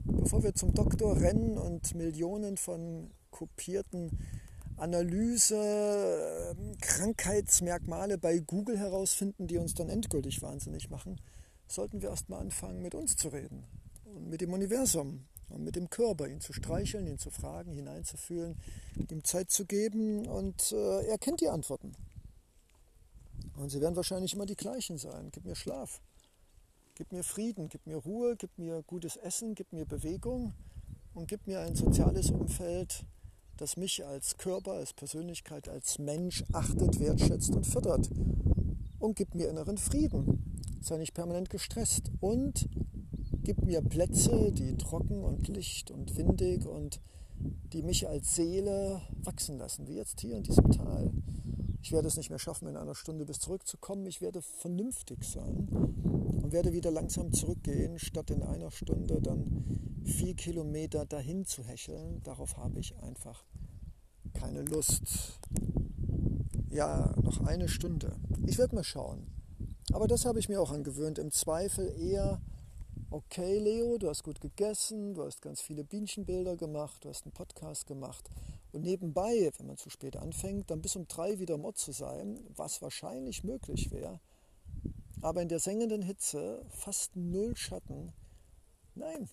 bevor 0.05 0.43
wir 0.43 0.55
zum 0.55 0.73
Doktor 0.75 1.21
rennen 1.21 1.57
und 1.57 1.95
Millionen 1.95 2.57
von 2.57 3.11
kopierten 3.31 4.19
Analyse, 4.77 6.55
ähm, 6.57 6.77
Krankheitsmerkmale 6.81 8.19
bei 8.19 8.39
Google 8.39 8.79
herausfinden, 8.79 9.47
die 9.47 9.59
uns 9.59 9.75
dann 9.75 9.89
endgültig 9.89 10.43
wahnsinnig 10.43 10.91
machen, 10.91 11.21
sollten 11.69 12.03
wir 12.03 12.11
erstmal 12.11 12.41
anfangen, 12.41 12.83
mit 12.83 12.95
uns 12.95 13.17
zu 13.17 13.29
reden 13.29 13.65
und 14.05 14.29
mit 14.29 14.41
dem 14.41 14.53
Universum 14.53 15.27
und 15.49 15.63
mit 15.63 15.77
dem 15.77 15.91
Körper, 15.91 16.27
ihn 16.29 16.41
zu 16.41 16.53
streicheln, 16.53 17.07
ihn 17.07 17.19
zu 17.19 17.31
fragen, 17.31 17.73
hineinzufühlen, 17.73 18.57
ihm 19.11 19.25
Zeit 19.25 19.51
zu 19.51 19.67
geben 19.67 20.27
und 20.27 20.73
äh, 20.73 21.07
er 21.07 21.19
kennt 21.19 21.41
die 21.41 21.49
Antworten. 21.49 21.93
Und 23.57 23.71
sie 23.71 23.81
werden 23.81 23.97
wahrscheinlich 23.97 24.35
immer 24.35 24.47
die 24.47 24.57
gleichen 24.57 24.99
sein. 24.99 25.31
Gib 25.31 25.45
mir 25.45 25.55
Schlaf, 25.55 26.01
gib 26.95 27.13
mir 27.13 27.23
Frieden, 27.23 27.69
gib 27.69 27.87
mir 27.87 27.97
Ruhe, 27.97 28.37
gib 28.37 28.59
mir 28.59 28.83
gutes 28.83 29.17
Essen, 29.17 29.55
gib 29.55 29.73
mir 29.73 29.85
Bewegung 29.85 30.53
und 31.15 31.29
gib 31.29 31.47
mir 31.47 31.61
ein 31.61 31.77
soziales 31.77 32.31
Umfeld, 32.31 33.05
das 33.57 33.77
mich 33.77 34.05
als 34.05 34.37
Körper, 34.37 34.73
als 34.73 34.93
Persönlichkeit, 34.93 35.69
als 35.69 35.99
Mensch 35.99 36.45
achtet, 36.53 36.99
wertschätzt 36.99 37.55
und 37.55 37.67
fördert. 37.67 38.11
Und 38.99 39.17
gib 39.17 39.35
mir 39.35 39.49
inneren 39.49 39.79
Frieden. 39.79 40.61
Sei 40.81 40.97
nicht 40.97 41.15
permanent 41.15 41.51
gestresst. 41.51 42.11
Und 42.21 42.69
gib 43.45 43.63
mir 43.63 43.83
Plätze, 43.83 44.51
die 44.53 44.77
trocken 44.77 45.23
und 45.23 45.47
licht 45.49 45.91
und 45.91 46.17
windig 46.17 46.67
und 46.67 47.01
die 47.73 47.83
mich 47.83 48.09
als 48.09 48.35
Seele 48.35 49.03
wachsen 49.23 49.59
lassen, 49.59 49.87
wie 49.87 49.97
jetzt 49.97 50.21
hier 50.21 50.37
in 50.37 50.43
diesem 50.43 50.71
Tal. 50.71 51.13
Ich 51.83 51.93
werde 51.93 52.09
es 52.09 52.17
nicht 52.17 52.31
mehr 52.31 52.39
schaffen, 52.39 52.67
in 52.67 52.77
einer 52.77 52.95
Stunde 52.95 53.27
bis 53.27 53.41
zurückzukommen. 53.41 54.07
Ich 54.07 54.23
werde 54.23 54.41
vernünftig 54.41 55.23
sein 55.25 55.69
und 55.69 56.53
werde 56.53 56.73
wieder 56.73 56.91
langsam 56.91 57.33
zurückgehen, 57.33 57.99
statt 57.99 58.31
in 58.31 58.43
einer 58.43 58.71
Stunde 58.71 59.21
dann 59.21 60.03
vier 60.05 60.35
Kilometer 60.35 61.05
dahin 61.05 61.45
zu 61.45 61.63
hecheln. 61.63 62.23
Darauf 62.23 62.57
habe 62.57 62.81
ich 62.81 62.97
einfach 62.99 63.45
keine 64.33 64.63
Lust. 64.63 65.39
Ja, 66.71 67.15
noch 67.23 67.41
eine 67.43 67.69
Stunde. 67.69 68.17
Ich 68.47 68.57
werde 68.57 68.75
mal 68.75 68.85
schauen. 68.85 69.27
Aber 69.93 70.09
das 70.09 70.25
habe 70.25 70.39
ich 70.39 70.49
mir 70.49 70.61
auch 70.61 70.73
angewöhnt. 70.73 71.19
Im 71.19 71.31
Zweifel 71.31 71.95
eher, 72.01 72.41
okay, 73.15 73.61
Leo, 73.61 73.97
du 73.97 74.09
hast 74.09 74.25
gut 74.25 74.41
gegessen, 74.41 75.15
du 75.15 75.23
hast 75.23 75.41
ganz 75.41 75.61
viele 75.61 75.85
Bienchenbilder 75.85 76.57
gemacht, 76.57 77.05
du 77.05 77.09
hast 77.09 77.25
einen 77.25 77.33
Podcast 77.33 77.87
gemacht 77.87 78.29
und 78.73 78.83
nebenbei, 78.83 79.53
wenn 79.57 79.69
man 79.69 79.77
zu 79.77 79.89
spät 79.89 80.17
anfängt, 80.17 80.69
dann 80.69 80.83
bis 80.83 80.97
um 80.97 81.07
drei 81.07 81.39
wieder 81.39 81.57
Mod 81.57 81.79
zu 81.79 81.93
sein, 81.93 82.41
was 82.57 82.83
wahrscheinlich 82.83 83.45
möglich 83.45 83.93
wäre, 83.93 84.19
aber 85.21 85.43
in 85.43 85.49
der 85.49 85.61
sengenden 85.61 86.03
Hitze 86.03 86.67
fast 86.71 87.15
null 87.15 87.57
Schatten. 87.57 88.13
Nein, 88.97 89.29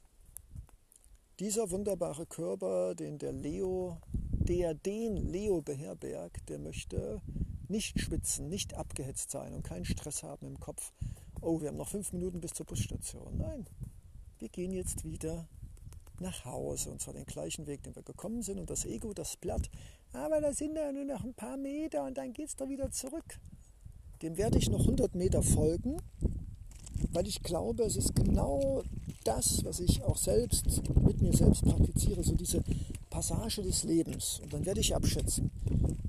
dieser 1.39 1.71
wunderbare 1.71 2.27
Körper, 2.27 2.93
den 2.93 3.17
der 3.17 3.33
Leo, 3.33 3.97
der 4.11 4.75
den 4.75 5.15
Leo 5.15 5.63
beherbergt, 5.63 6.49
der 6.49 6.59
möchte 6.59 7.19
nicht 7.67 7.99
schwitzen, 7.99 8.47
nicht 8.47 8.75
abgehetzt 8.75 9.31
sein 9.31 9.55
und 9.55 9.63
keinen 9.63 9.85
Stress 9.85 10.21
haben 10.21 10.45
im 10.45 10.59
Kopf. 10.59 10.93
Oh, 11.43 11.59
wir 11.59 11.69
haben 11.69 11.77
noch 11.77 11.89
fünf 11.89 12.13
Minuten 12.13 12.39
bis 12.39 12.53
zur 12.53 12.67
Busstation. 12.67 13.35
Nein, 13.39 13.65
wir 14.37 14.49
gehen 14.49 14.71
jetzt 14.71 15.03
wieder 15.03 15.47
nach 16.19 16.45
Hause 16.45 16.91
und 16.91 17.01
zwar 17.01 17.15
den 17.15 17.25
gleichen 17.25 17.65
Weg, 17.65 17.81
den 17.81 17.95
wir 17.95 18.03
gekommen 18.03 18.43
sind 18.43 18.59
und 18.59 18.69
das 18.69 18.85
Ego, 18.85 19.11
das 19.11 19.37
Blatt, 19.37 19.67
aber 20.13 20.39
da 20.39 20.53
sind 20.53 20.75
ja 20.75 20.91
nur 20.91 21.05
noch 21.05 21.23
ein 21.23 21.33
paar 21.33 21.57
Meter 21.57 22.05
und 22.05 22.15
dann 22.15 22.31
geht 22.31 22.49
es 22.49 22.55
doch 22.55 22.69
wieder 22.69 22.91
zurück. 22.91 23.39
Dem 24.21 24.37
werde 24.37 24.59
ich 24.59 24.69
noch 24.69 24.81
100 24.81 25.15
Meter 25.15 25.41
folgen, 25.41 25.97
weil 27.11 27.25
ich 27.25 27.41
glaube, 27.41 27.85
es 27.85 27.95
ist 27.95 28.15
genau 28.15 28.83
das, 29.23 29.65
was 29.65 29.79
ich 29.79 30.03
auch 30.03 30.17
selbst 30.17 30.67
mit 31.03 31.21
mir 31.21 31.33
selbst 31.33 31.63
praktiziere, 31.63 32.23
so 32.23 32.35
diese 32.35 32.61
Passage 33.09 33.63
des 33.63 33.83
Lebens. 33.83 34.41
Und 34.43 34.53
dann 34.53 34.65
werde 34.67 34.79
ich 34.79 34.95
abschätzen, 34.95 35.49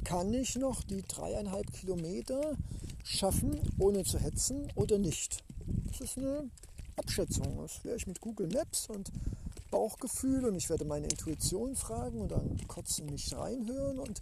kann 0.05 0.35
ich 0.35 0.57
noch 0.57 0.83
die 0.83 1.01
dreieinhalb 1.01 1.73
Kilometer 1.73 2.55
schaffen, 3.03 3.61
ohne 3.79 4.05
zu 4.05 4.19
hetzen 4.19 4.69
oder 4.75 4.99
nicht? 4.99 5.45
Das 5.88 6.01
ist 6.01 6.19
eine 6.19 6.51
Abschätzung. 6.97 7.59
Das 7.59 7.85
werde 7.85 7.99
ich 7.99 8.07
mit 8.07 8.21
Google 8.21 8.49
Maps 8.49 8.88
und 8.88 9.11
Bauchgefühl 9.71 10.45
und 10.45 10.55
ich 10.55 10.69
werde 10.69 10.85
meine 10.85 11.07
Intuition 11.07 11.75
fragen 11.77 12.21
und 12.21 12.31
dann 12.31 12.59
kurz 12.69 12.99
in 12.99 13.07
mich 13.07 13.35
reinhören 13.35 13.99
und, 13.99 14.21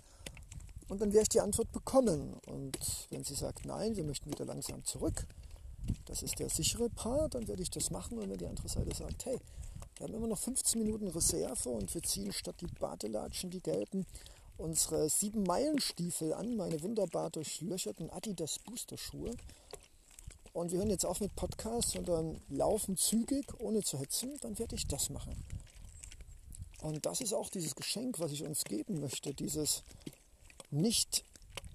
und 0.88 1.00
dann 1.00 1.12
werde 1.12 1.22
ich 1.22 1.28
die 1.28 1.40
Antwort 1.40 1.72
bekommen. 1.72 2.34
Und 2.46 2.78
wenn 3.10 3.24
sie 3.24 3.34
sagt, 3.34 3.66
nein, 3.66 3.96
wir 3.96 4.04
möchten 4.04 4.30
wieder 4.30 4.44
langsam 4.44 4.84
zurück, 4.84 5.26
das 6.04 6.22
ist 6.22 6.38
der 6.38 6.48
sichere 6.48 6.88
Part, 6.88 7.34
dann 7.34 7.48
werde 7.48 7.62
ich 7.62 7.70
das 7.70 7.90
machen 7.90 8.18
und 8.18 8.30
wenn 8.30 8.38
die 8.38 8.46
andere 8.46 8.68
Seite 8.68 8.94
sagt, 8.94 9.26
hey, 9.26 9.38
wir 9.96 10.06
haben 10.06 10.14
immer 10.14 10.28
noch 10.28 10.38
15 10.38 10.80
Minuten 10.80 11.08
Reserve 11.08 11.68
und 11.68 11.92
wir 11.92 12.02
ziehen 12.02 12.32
statt 12.32 12.56
die 12.60 12.66
Badelatschen, 12.66 13.50
die 13.50 13.60
gelben, 13.60 14.06
unsere 14.60 15.06
7-Meilen-Stiefel 15.06 16.34
an, 16.34 16.56
meine 16.56 16.80
wunderbar 16.82 17.30
durchlöcherten 17.30 18.10
Adidas 18.10 18.58
Booster-Schuhe 18.60 19.34
und 20.52 20.72
wir 20.72 20.78
hören 20.78 20.90
jetzt 20.90 21.06
auf 21.06 21.20
mit 21.20 21.34
Podcasts, 21.36 21.92
sondern 21.92 22.40
laufen 22.48 22.96
zügig, 22.96 23.46
ohne 23.58 23.82
zu 23.82 23.98
hetzen, 23.98 24.36
dann 24.40 24.58
werde 24.58 24.74
ich 24.74 24.86
das 24.86 25.10
machen. 25.10 25.34
Und 26.82 27.06
das 27.06 27.20
ist 27.20 27.32
auch 27.32 27.50
dieses 27.50 27.74
Geschenk, 27.74 28.18
was 28.18 28.32
ich 28.32 28.42
uns 28.42 28.64
geben 28.64 29.00
möchte. 29.00 29.32
Dieses 29.34 29.82
nicht, 30.70 31.24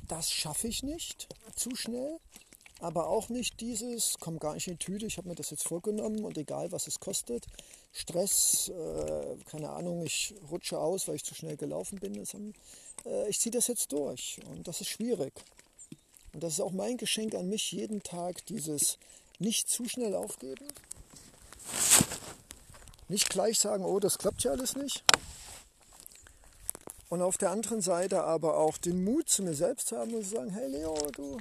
das 0.08 0.32
schaffe 0.32 0.67
ich 0.67 0.84
nicht 0.84 1.28
zu 1.56 1.76
schnell, 1.76 2.19
aber 2.80 3.08
auch 3.08 3.30
nicht 3.30 3.62
dieses, 3.62 4.17
komm 4.19 4.39
gar 4.39 4.56
nicht 4.56 4.67
in 4.67 4.74
die 4.78 4.86
Tüte, 4.86 5.06
ich 5.06 5.17
habe 5.17 5.30
mir 5.30 5.36
das 5.36 5.52
jetzt 5.52 5.67
vorgenommen 5.67 6.24
und 6.26 6.38
egal 6.38 6.71
was 6.71 6.88
es 6.88 7.00
kostet, 7.00 7.45
Stress, 7.98 8.68
äh, 8.68 9.38
keine 9.50 9.70
Ahnung, 9.70 10.06
ich 10.06 10.36
rutsche 10.52 10.78
aus, 10.78 11.08
weil 11.08 11.16
ich 11.16 11.24
zu 11.24 11.34
schnell 11.34 11.56
gelaufen 11.56 11.98
bin, 11.98 12.14
äh, 13.06 13.30
ich 13.30 13.40
ziehe 13.40 13.52
das 13.52 13.68
jetzt 13.68 13.94
durch 13.94 14.42
und 14.50 14.68
das 14.68 14.82
ist 14.82 14.90
schwierig. 14.90 15.34
Und 16.34 16.44
das 16.44 16.54
ist 16.54 16.60
auch 16.60 16.74
mein 16.74 16.98
Geschenk 16.98 17.34
an 17.36 17.48
mich 17.48 17.72
jeden 17.72 18.04
Tag, 18.04 18.46
dieses 18.48 18.98
nicht 19.40 19.70
zu 19.70 19.88
schnell 19.88 20.14
aufgeben. 20.14 20.68
Nicht 23.08 23.30
gleich 23.30 23.60
sagen, 23.60 23.86
oh, 23.86 24.02
das 24.02 24.18
klappt 24.18 24.44
ja 24.44 24.52
alles 24.52 24.76
nicht. 24.76 25.06
Und 27.08 27.22
auf 27.22 27.38
der 27.38 27.52
anderen 27.52 27.80
Seite 27.82 28.24
aber 28.24 28.58
auch 28.58 28.78
den 28.78 29.06
Mut 29.06 29.30
zu 29.30 29.44
mir 29.44 29.54
selbst 29.54 29.94
haben 29.94 30.14
und 30.14 30.24
zu 30.26 30.32
sagen, 30.32 30.50
hey 30.50 30.68
Leo, 30.68 30.98
du 31.14 31.38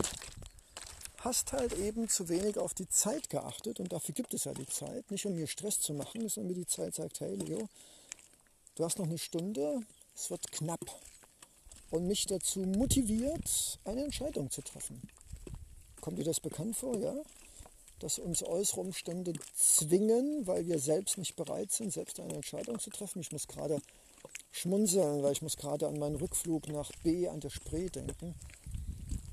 hast 1.24 1.52
halt 1.52 1.72
eben 1.78 2.08
zu 2.08 2.28
wenig 2.28 2.58
auf 2.58 2.74
die 2.74 2.88
Zeit 2.88 3.30
geachtet 3.30 3.80
und 3.80 3.92
dafür 3.92 4.14
gibt 4.14 4.34
es 4.34 4.44
ja 4.44 4.52
die 4.52 4.66
Zeit, 4.66 5.10
nicht 5.10 5.24
um 5.24 5.34
mir 5.34 5.46
Stress 5.46 5.80
zu 5.80 5.94
machen, 5.94 6.28
sondern 6.28 6.52
mir 6.52 6.60
die 6.60 6.66
Zeit 6.66 6.94
sagt, 6.94 7.20
hey 7.20 7.34
Leo, 7.34 7.68
du 8.74 8.84
hast 8.84 8.98
noch 8.98 9.06
eine 9.06 9.18
Stunde, 9.18 9.80
es 10.14 10.30
wird 10.30 10.52
knapp 10.52 10.84
und 11.90 12.06
mich 12.06 12.26
dazu 12.26 12.60
motiviert, 12.60 13.78
eine 13.84 14.04
Entscheidung 14.04 14.50
zu 14.50 14.62
treffen. 14.62 15.00
Kommt 16.00 16.18
dir 16.18 16.24
das 16.24 16.40
bekannt 16.40 16.76
vor, 16.76 16.98
ja? 16.98 17.14
Dass 18.00 18.18
uns 18.18 18.42
äußere 18.42 18.80
Umstände 18.80 19.32
zwingen, 19.56 20.46
weil 20.46 20.66
wir 20.66 20.78
selbst 20.78 21.16
nicht 21.16 21.37
bereit 21.37 21.72
sind, 21.72 21.92
selbst 21.92 22.20
eine 22.20 22.34
Entscheidung 22.34 22.78
zu 22.78 22.90
treffen. 22.90 23.20
Ich 23.20 23.32
muss 23.32 23.48
gerade 23.48 23.80
schmunzeln, 24.52 25.22
weil 25.22 25.32
ich 25.32 25.40
muss 25.40 25.56
gerade 25.56 25.88
an 25.88 25.98
meinen 25.98 26.16
Rückflug 26.16 26.68
nach 26.68 26.90
B 27.02 27.28
an 27.28 27.40
der 27.40 27.50
Spree 27.50 27.88
denken, 27.88 28.34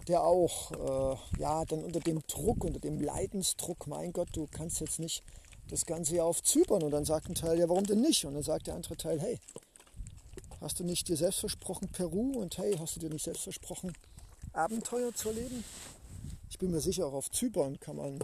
der 0.07 0.23
auch, 0.23 0.71
äh, 0.71 1.41
ja, 1.41 1.65
dann 1.65 1.83
unter 1.83 1.99
dem 1.99 2.21
Druck, 2.27 2.63
unter 2.63 2.79
dem 2.79 2.99
Leidensdruck, 2.99 3.87
mein 3.87 4.13
Gott, 4.13 4.29
du 4.33 4.47
kannst 4.51 4.79
jetzt 4.79 4.99
nicht 4.99 5.23
das 5.69 5.85
ganze 5.85 6.15
Jahr 6.15 6.25
auf 6.25 6.43
Zypern. 6.43 6.83
Und 6.83 6.91
dann 6.91 7.05
sagt 7.05 7.29
ein 7.29 7.35
Teil, 7.35 7.59
ja, 7.59 7.69
warum 7.69 7.85
denn 7.85 8.01
nicht? 8.01 8.25
Und 8.25 8.33
dann 8.33 8.43
sagt 8.43 8.67
der 8.67 8.75
andere 8.75 8.97
Teil, 8.97 9.19
hey, 9.19 9.39
hast 10.59 10.79
du 10.79 10.83
nicht 10.83 11.07
dir 11.07 11.17
selbst 11.17 11.39
versprochen 11.39 11.89
Peru? 11.89 12.33
Und 12.39 12.57
hey, 12.57 12.75
hast 12.77 12.95
du 12.95 12.99
dir 12.99 13.09
nicht 13.09 13.23
selbst 13.23 13.43
versprochen 13.43 13.93
Abenteuer 14.53 15.13
zu 15.13 15.29
erleben? 15.29 15.63
Ich 16.49 16.59
bin 16.59 16.71
mir 16.71 16.81
sicher, 16.81 17.07
auch 17.07 17.13
auf 17.13 17.31
Zypern 17.31 17.79
kann 17.79 17.95
man 17.95 18.19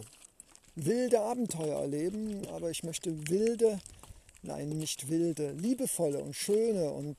wilde 0.74 1.20
Abenteuer 1.20 1.80
erleben, 1.80 2.46
aber 2.48 2.70
ich 2.70 2.84
möchte 2.84 3.28
wilde, 3.28 3.80
nein, 4.42 4.68
nicht 4.68 5.08
wilde, 5.08 5.52
liebevolle 5.52 6.22
und 6.22 6.34
schöne 6.34 6.90
und 6.90 7.16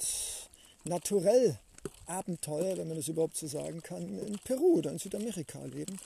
naturell 0.85 1.59
Abenteuer, 2.05 2.77
wenn 2.77 2.87
man 2.87 2.97
das 2.97 3.07
überhaupt 3.07 3.37
so 3.37 3.47
sagen 3.47 3.81
kann, 3.81 4.19
in 4.19 4.37
Peru 4.39 4.77
oder 4.77 4.91
in 4.91 4.99
Südamerika 4.99 5.59
erleben 5.59 5.99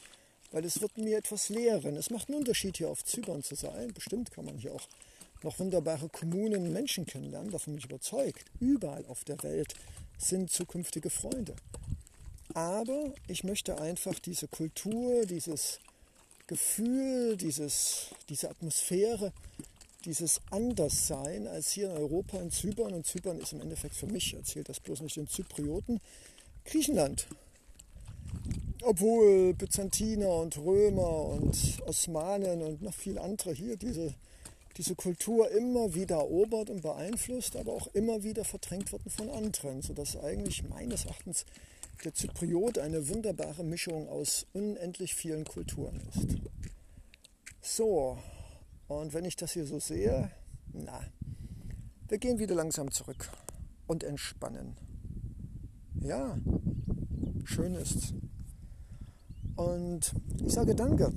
weil 0.53 0.63
es 0.65 0.79
wird 0.79 0.97
mir 0.97 1.17
etwas 1.17 1.49
lehren. 1.49 1.97
Es 1.97 2.11
macht 2.11 2.29
einen 2.29 2.37
Unterschied, 2.37 2.77
hier 2.77 2.89
auf 2.89 3.03
Zypern 3.03 3.43
zu 3.43 3.55
sein. 3.55 3.91
Bestimmt 3.93 4.31
kann 4.31 4.45
man 4.45 4.57
hier 4.57 4.73
auch 4.73 4.87
noch 5.41 5.59
wunderbare 5.59 6.07
Kommunen 6.07 6.71
Menschen 6.71 7.05
kennenlernen, 7.05 7.51
davon 7.51 7.73
bin 7.73 7.79
ich 7.79 7.85
überzeugt. 7.85 8.45
Überall 8.61 9.05
auf 9.07 9.25
der 9.25 9.41
Welt 9.43 9.73
sind 10.17 10.51
zukünftige 10.51 11.09
Freunde. 11.09 11.55
Aber 12.53 13.13
ich 13.27 13.43
möchte 13.43 13.81
einfach 13.81 14.17
diese 14.19 14.47
Kultur, 14.47 15.25
dieses 15.25 15.79
Gefühl, 16.45 17.35
dieses, 17.35 18.13
diese 18.29 18.49
Atmosphäre, 18.49 19.33
dieses 20.05 20.41
Anderssein 20.51 21.47
als 21.47 21.71
hier 21.71 21.89
in 21.89 21.97
Europa, 21.97 22.39
in 22.39 22.51
Zypern. 22.51 22.93
Und 22.93 23.05
Zypern 23.05 23.39
ist 23.39 23.53
im 23.53 23.61
Endeffekt 23.61 23.95
für 23.95 24.07
mich, 24.07 24.33
erzählt 24.33 24.69
das 24.69 24.79
bloß 24.79 25.01
nicht 25.01 25.15
den 25.15 25.27
Zyprioten, 25.27 25.99
Griechenland. 26.65 27.27
Obwohl 28.81 29.53
Byzantiner 29.53 30.29
und 30.35 30.57
Römer 30.57 31.25
und 31.25 31.57
Osmanen 31.85 32.61
und 32.61 32.81
noch 32.81 32.93
viele 32.93 33.21
andere 33.21 33.53
hier 33.53 33.77
diese, 33.77 34.13
diese 34.77 34.95
Kultur 34.95 35.49
immer 35.51 35.93
wieder 35.93 36.17
erobert 36.17 36.69
und 36.69 36.81
beeinflusst, 36.81 37.55
aber 37.55 37.71
auch 37.71 37.87
immer 37.93 38.23
wieder 38.23 38.43
verdrängt 38.43 38.91
worden 38.91 39.09
von 39.09 39.29
anderen, 39.29 39.81
sodass 39.81 40.17
eigentlich 40.17 40.67
meines 40.67 41.05
Erachtens 41.05 41.45
der 42.03 42.13
Zypriot 42.13 42.77
eine 42.77 43.07
wunderbare 43.07 43.63
Mischung 43.63 44.09
aus 44.09 44.45
unendlich 44.53 45.15
vielen 45.15 45.45
Kulturen 45.45 46.01
ist. 46.09 46.37
So, 47.61 48.17
und 48.99 49.13
wenn 49.13 49.25
ich 49.25 49.35
das 49.35 49.51
hier 49.51 49.65
so 49.65 49.79
sehe, 49.79 50.29
na, 50.71 51.01
wir 52.07 52.17
gehen 52.17 52.39
wieder 52.39 52.55
langsam 52.55 52.91
zurück 52.91 53.29
und 53.87 54.03
entspannen. 54.03 54.77
Ja, 55.99 56.37
schön 57.43 57.75
ist 57.75 58.13
und 59.55 60.13
ich 60.45 60.53
sage 60.53 60.75
danke. 60.75 61.11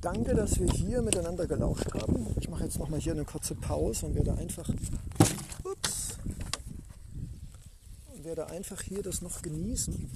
Danke, 0.00 0.34
dass 0.34 0.60
wir 0.60 0.68
hier 0.68 1.00
miteinander 1.00 1.46
gelauscht 1.46 1.92
haben. 1.94 2.26
Ich 2.38 2.48
mache 2.50 2.64
jetzt 2.64 2.78
nochmal 2.78 3.00
hier 3.00 3.12
eine 3.12 3.24
kurze 3.24 3.54
Pause 3.54 4.06
und 4.06 4.14
werde 4.14 4.34
einfach, 4.34 4.68
ups, 5.64 6.18
werde 8.22 8.50
einfach 8.50 8.82
hier 8.82 9.02
das 9.02 9.22
noch 9.22 9.40
genießen, 9.40 10.10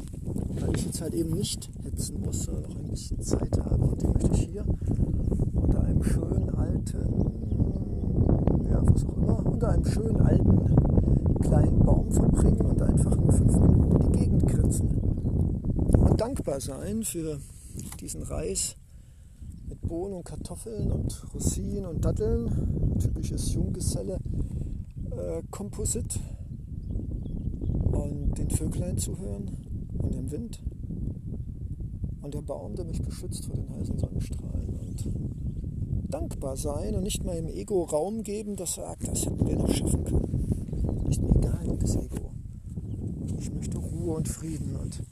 weil 0.60 0.76
ich 0.76 0.84
jetzt 0.84 1.00
halt 1.00 1.14
eben 1.14 1.30
nicht 1.30 1.70
hetzen 1.82 2.20
muss, 2.20 2.44
sondern 2.44 2.70
noch 2.70 2.76
ein 2.76 2.90
bisschen 2.90 3.22
Zeit 3.22 3.58
habe. 3.58 3.84
Und 3.86 4.02
die 4.02 4.06
möchte 4.06 4.30
ich 4.34 4.50
hier 4.50 4.64
einem 5.88 6.02
schönen 6.02 6.50
alten, 6.50 6.98
ja, 8.70 8.80
was 8.84 9.04
auch 9.04 9.16
immer, 9.16 9.46
unter 9.46 9.68
einem 9.70 9.84
schönen 9.84 10.20
alten 10.20 11.40
kleinen 11.40 11.78
Baum 11.80 12.12
verbringen 12.12 12.60
und 12.60 12.82
einfach 12.82 13.16
nur 13.16 13.32
fünf 13.32 13.56
Minuten 13.58 13.96
in 13.96 14.12
die 14.12 14.18
Gegend 14.18 14.46
grinsen 14.46 15.08
dankbar 16.18 16.60
sein 16.60 17.04
für 17.04 17.40
diesen 18.00 18.22
Reis 18.22 18.76
mit 19.68 19.80
Bohnen 19.82 20.14
und 20.16 20.24
Kartoffeln 20.24 20.90
und 20.90 21.32
Rosinen 21.32 21.86
und 21.86 22.04
Datteln, 22.04 22.98
typisches 22.98 23.54
Junggeselle 23.54 24.18
äh, 25.10 25.42
und 27.92 28.38
den 28.38 28.50
Vöglein 28.50 28.98
zu 28.98 29.16
hören 29.18 29.50
und 29.98 30.14
dem 30.14 30.30
Wind. 30.30 30.62
Und 32.20 32.34
der 32.34 32.42
Baum, 32.42 32.74
der 32.74 32.84
mich 32.84 33.00
beschützt 33.00 33.46
vor 33.46 33.54
den 33.54 33.70
heißen 33.70 33.98
Sonnenstrahlen. 33.98 34.76
Und 34.76 35.27
dankbar 36.08 36.56
sein 36.56 36.94
und 36.94 37.02
nicht 37.02 37.24
mal 37.24 37.36
im 37.36 37.48
Ego 37.48 37.84
Raum 37.84 38.22
geben, 38.22 38.56
das 38.56 38.74
sagt, 38.74 39.06
das 39.06 39.26
hätten 39.26 39.46
wir 39.46 39.56
noch 39.56 39.70
schaffen 39.70 40.04
können. 40.04 41.06
Ist 41.08 41.22
mir 41.22 41.34
egal, 41.36 41.76
das 41.78 41.96
Ego. 41.96 42.32
Ich 43.38 43.52
möchte 43.52 43.78
Ruhe 43.78 44.16
und 44.16 44.28
Frieden 44.28 44.76
und 44.76 45.02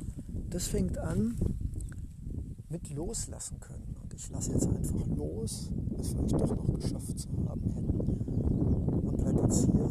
das 0.50 0.66
fängt 0.66 0.98
an 0.98 1.36
mit 2.68 2.90
loslassen 2.90 3.60
können. 3.60 3.96
Und 4.02 4.12
ich 4.14 4.30
lasse 4.30 4.52
jetzt 4.52 4.66
einfach 4.66 5.06
los, 5.06 5.70
was 5.96 6.08
vielleicht 6.08 6.32
doch 6.32 6.56
noch 6.56 6.74
geschafft 6.74 7.18
zu 7.18 7.28
haben 7.48 7.62
hätten. 7.70 8.00
Und 9.08 9.16
bleib 9.18 9.42
jetzt 9.42 9.66
hier, 9.66 9.90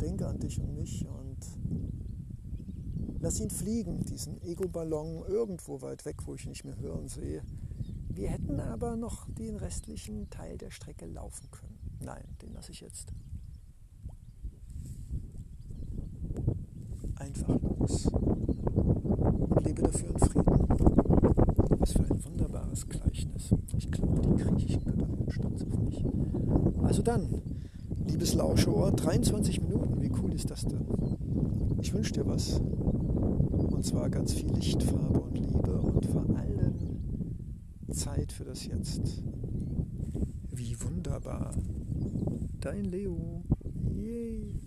denke 0.00 0.26
an 0.26 0.38
dich 0.38 0.60
und 0.60 0.74
mich 0.74 1.06
und 1.06 1.38
lass 3.20 3.40
ihn 3.40 3.50
fliegen, 3.50 4.04
diesen 4.04 4.40
Ego-Ballon 4.42 5.24
irgendwo 5.28 5.82
weit 5.82 6.04
weg, 6.06 6.16
wo 6.26 6.34
ich 6.34 6.46
nicht 6.46 6.64
mehr 6.64 6.78
hören 6.78 7.08
sehe. 7.08 7.42
Wir 8.12 8.28
hätten 8.28 8.60
aber 8.60 8.96
noch 8.96 9.26
den 9.30 9.56
restlichen 9.56 10.28
Teil 10.30 10.58
der 10.58 10.70
Strecke 10.70 11.06
laufen 11.06 11.50
können. 11.50 11.78
Nein, 12.00 12.24
den 12.42 12.52
lasse 12.52 12.72
ich 12.72 12.80
jetzt 12.80 13.12
einfach 17.16 17.60
los 17.62 18.06
und 18.06 19.64
lebe 19.64 19.82
dafür 19.82 20.08
in 20.10 20.18
Frieden. 20.18 21.78
Was 21.78 21.92
für 21.92 22.02
ein 22.02 22.24
wunderbares 22.24 22.88
Gleichnis. 22.88 23.54
Ich 23.76 23.90
glaube, 23.90 24.20
die 24.20 24.42
griechischen 24.42 24.84
Götter 24.84 25.06
sind 25.06 25.32
stolz 25.32 25.62
auf 25.62 25.78
mich. 25.78 26.04
Also 26.82 27.02
dann, 27.02 27.42
liebes 28.06 28.34
Lauscheohr, 28.34 28.92
23 28.92 29.60
Minuten, 29.62 30.02
wie 30.02 30.10
cool 30.20 30.34
ist 30.34 30.50
das 30.50 30.64
denn? 30.64 30.84
Ich 31.80 31.92
wünsche 31.94 32.12
dir 32.12 32.26
was. 32.26 32.58
Und 32.58 33.84
zwar 33.84 34.10
ganz 34.10 34.32
viel 34.34 34.52
Lichtfarbe 34.52 35.20
und 35.20 35.38
Liebe 35.38 35.80
und 35.80 36.04
vor 36.06 36.24
allem 36.36 36.59
das 38.50 38.66
Jetzt. 38.66 39.22
Wie 40.50 40.74
wunderbar. 40.82 41.54
Dein 42.58 42.84
Leo. 42.84 43.44
Yay. 43.94 44.60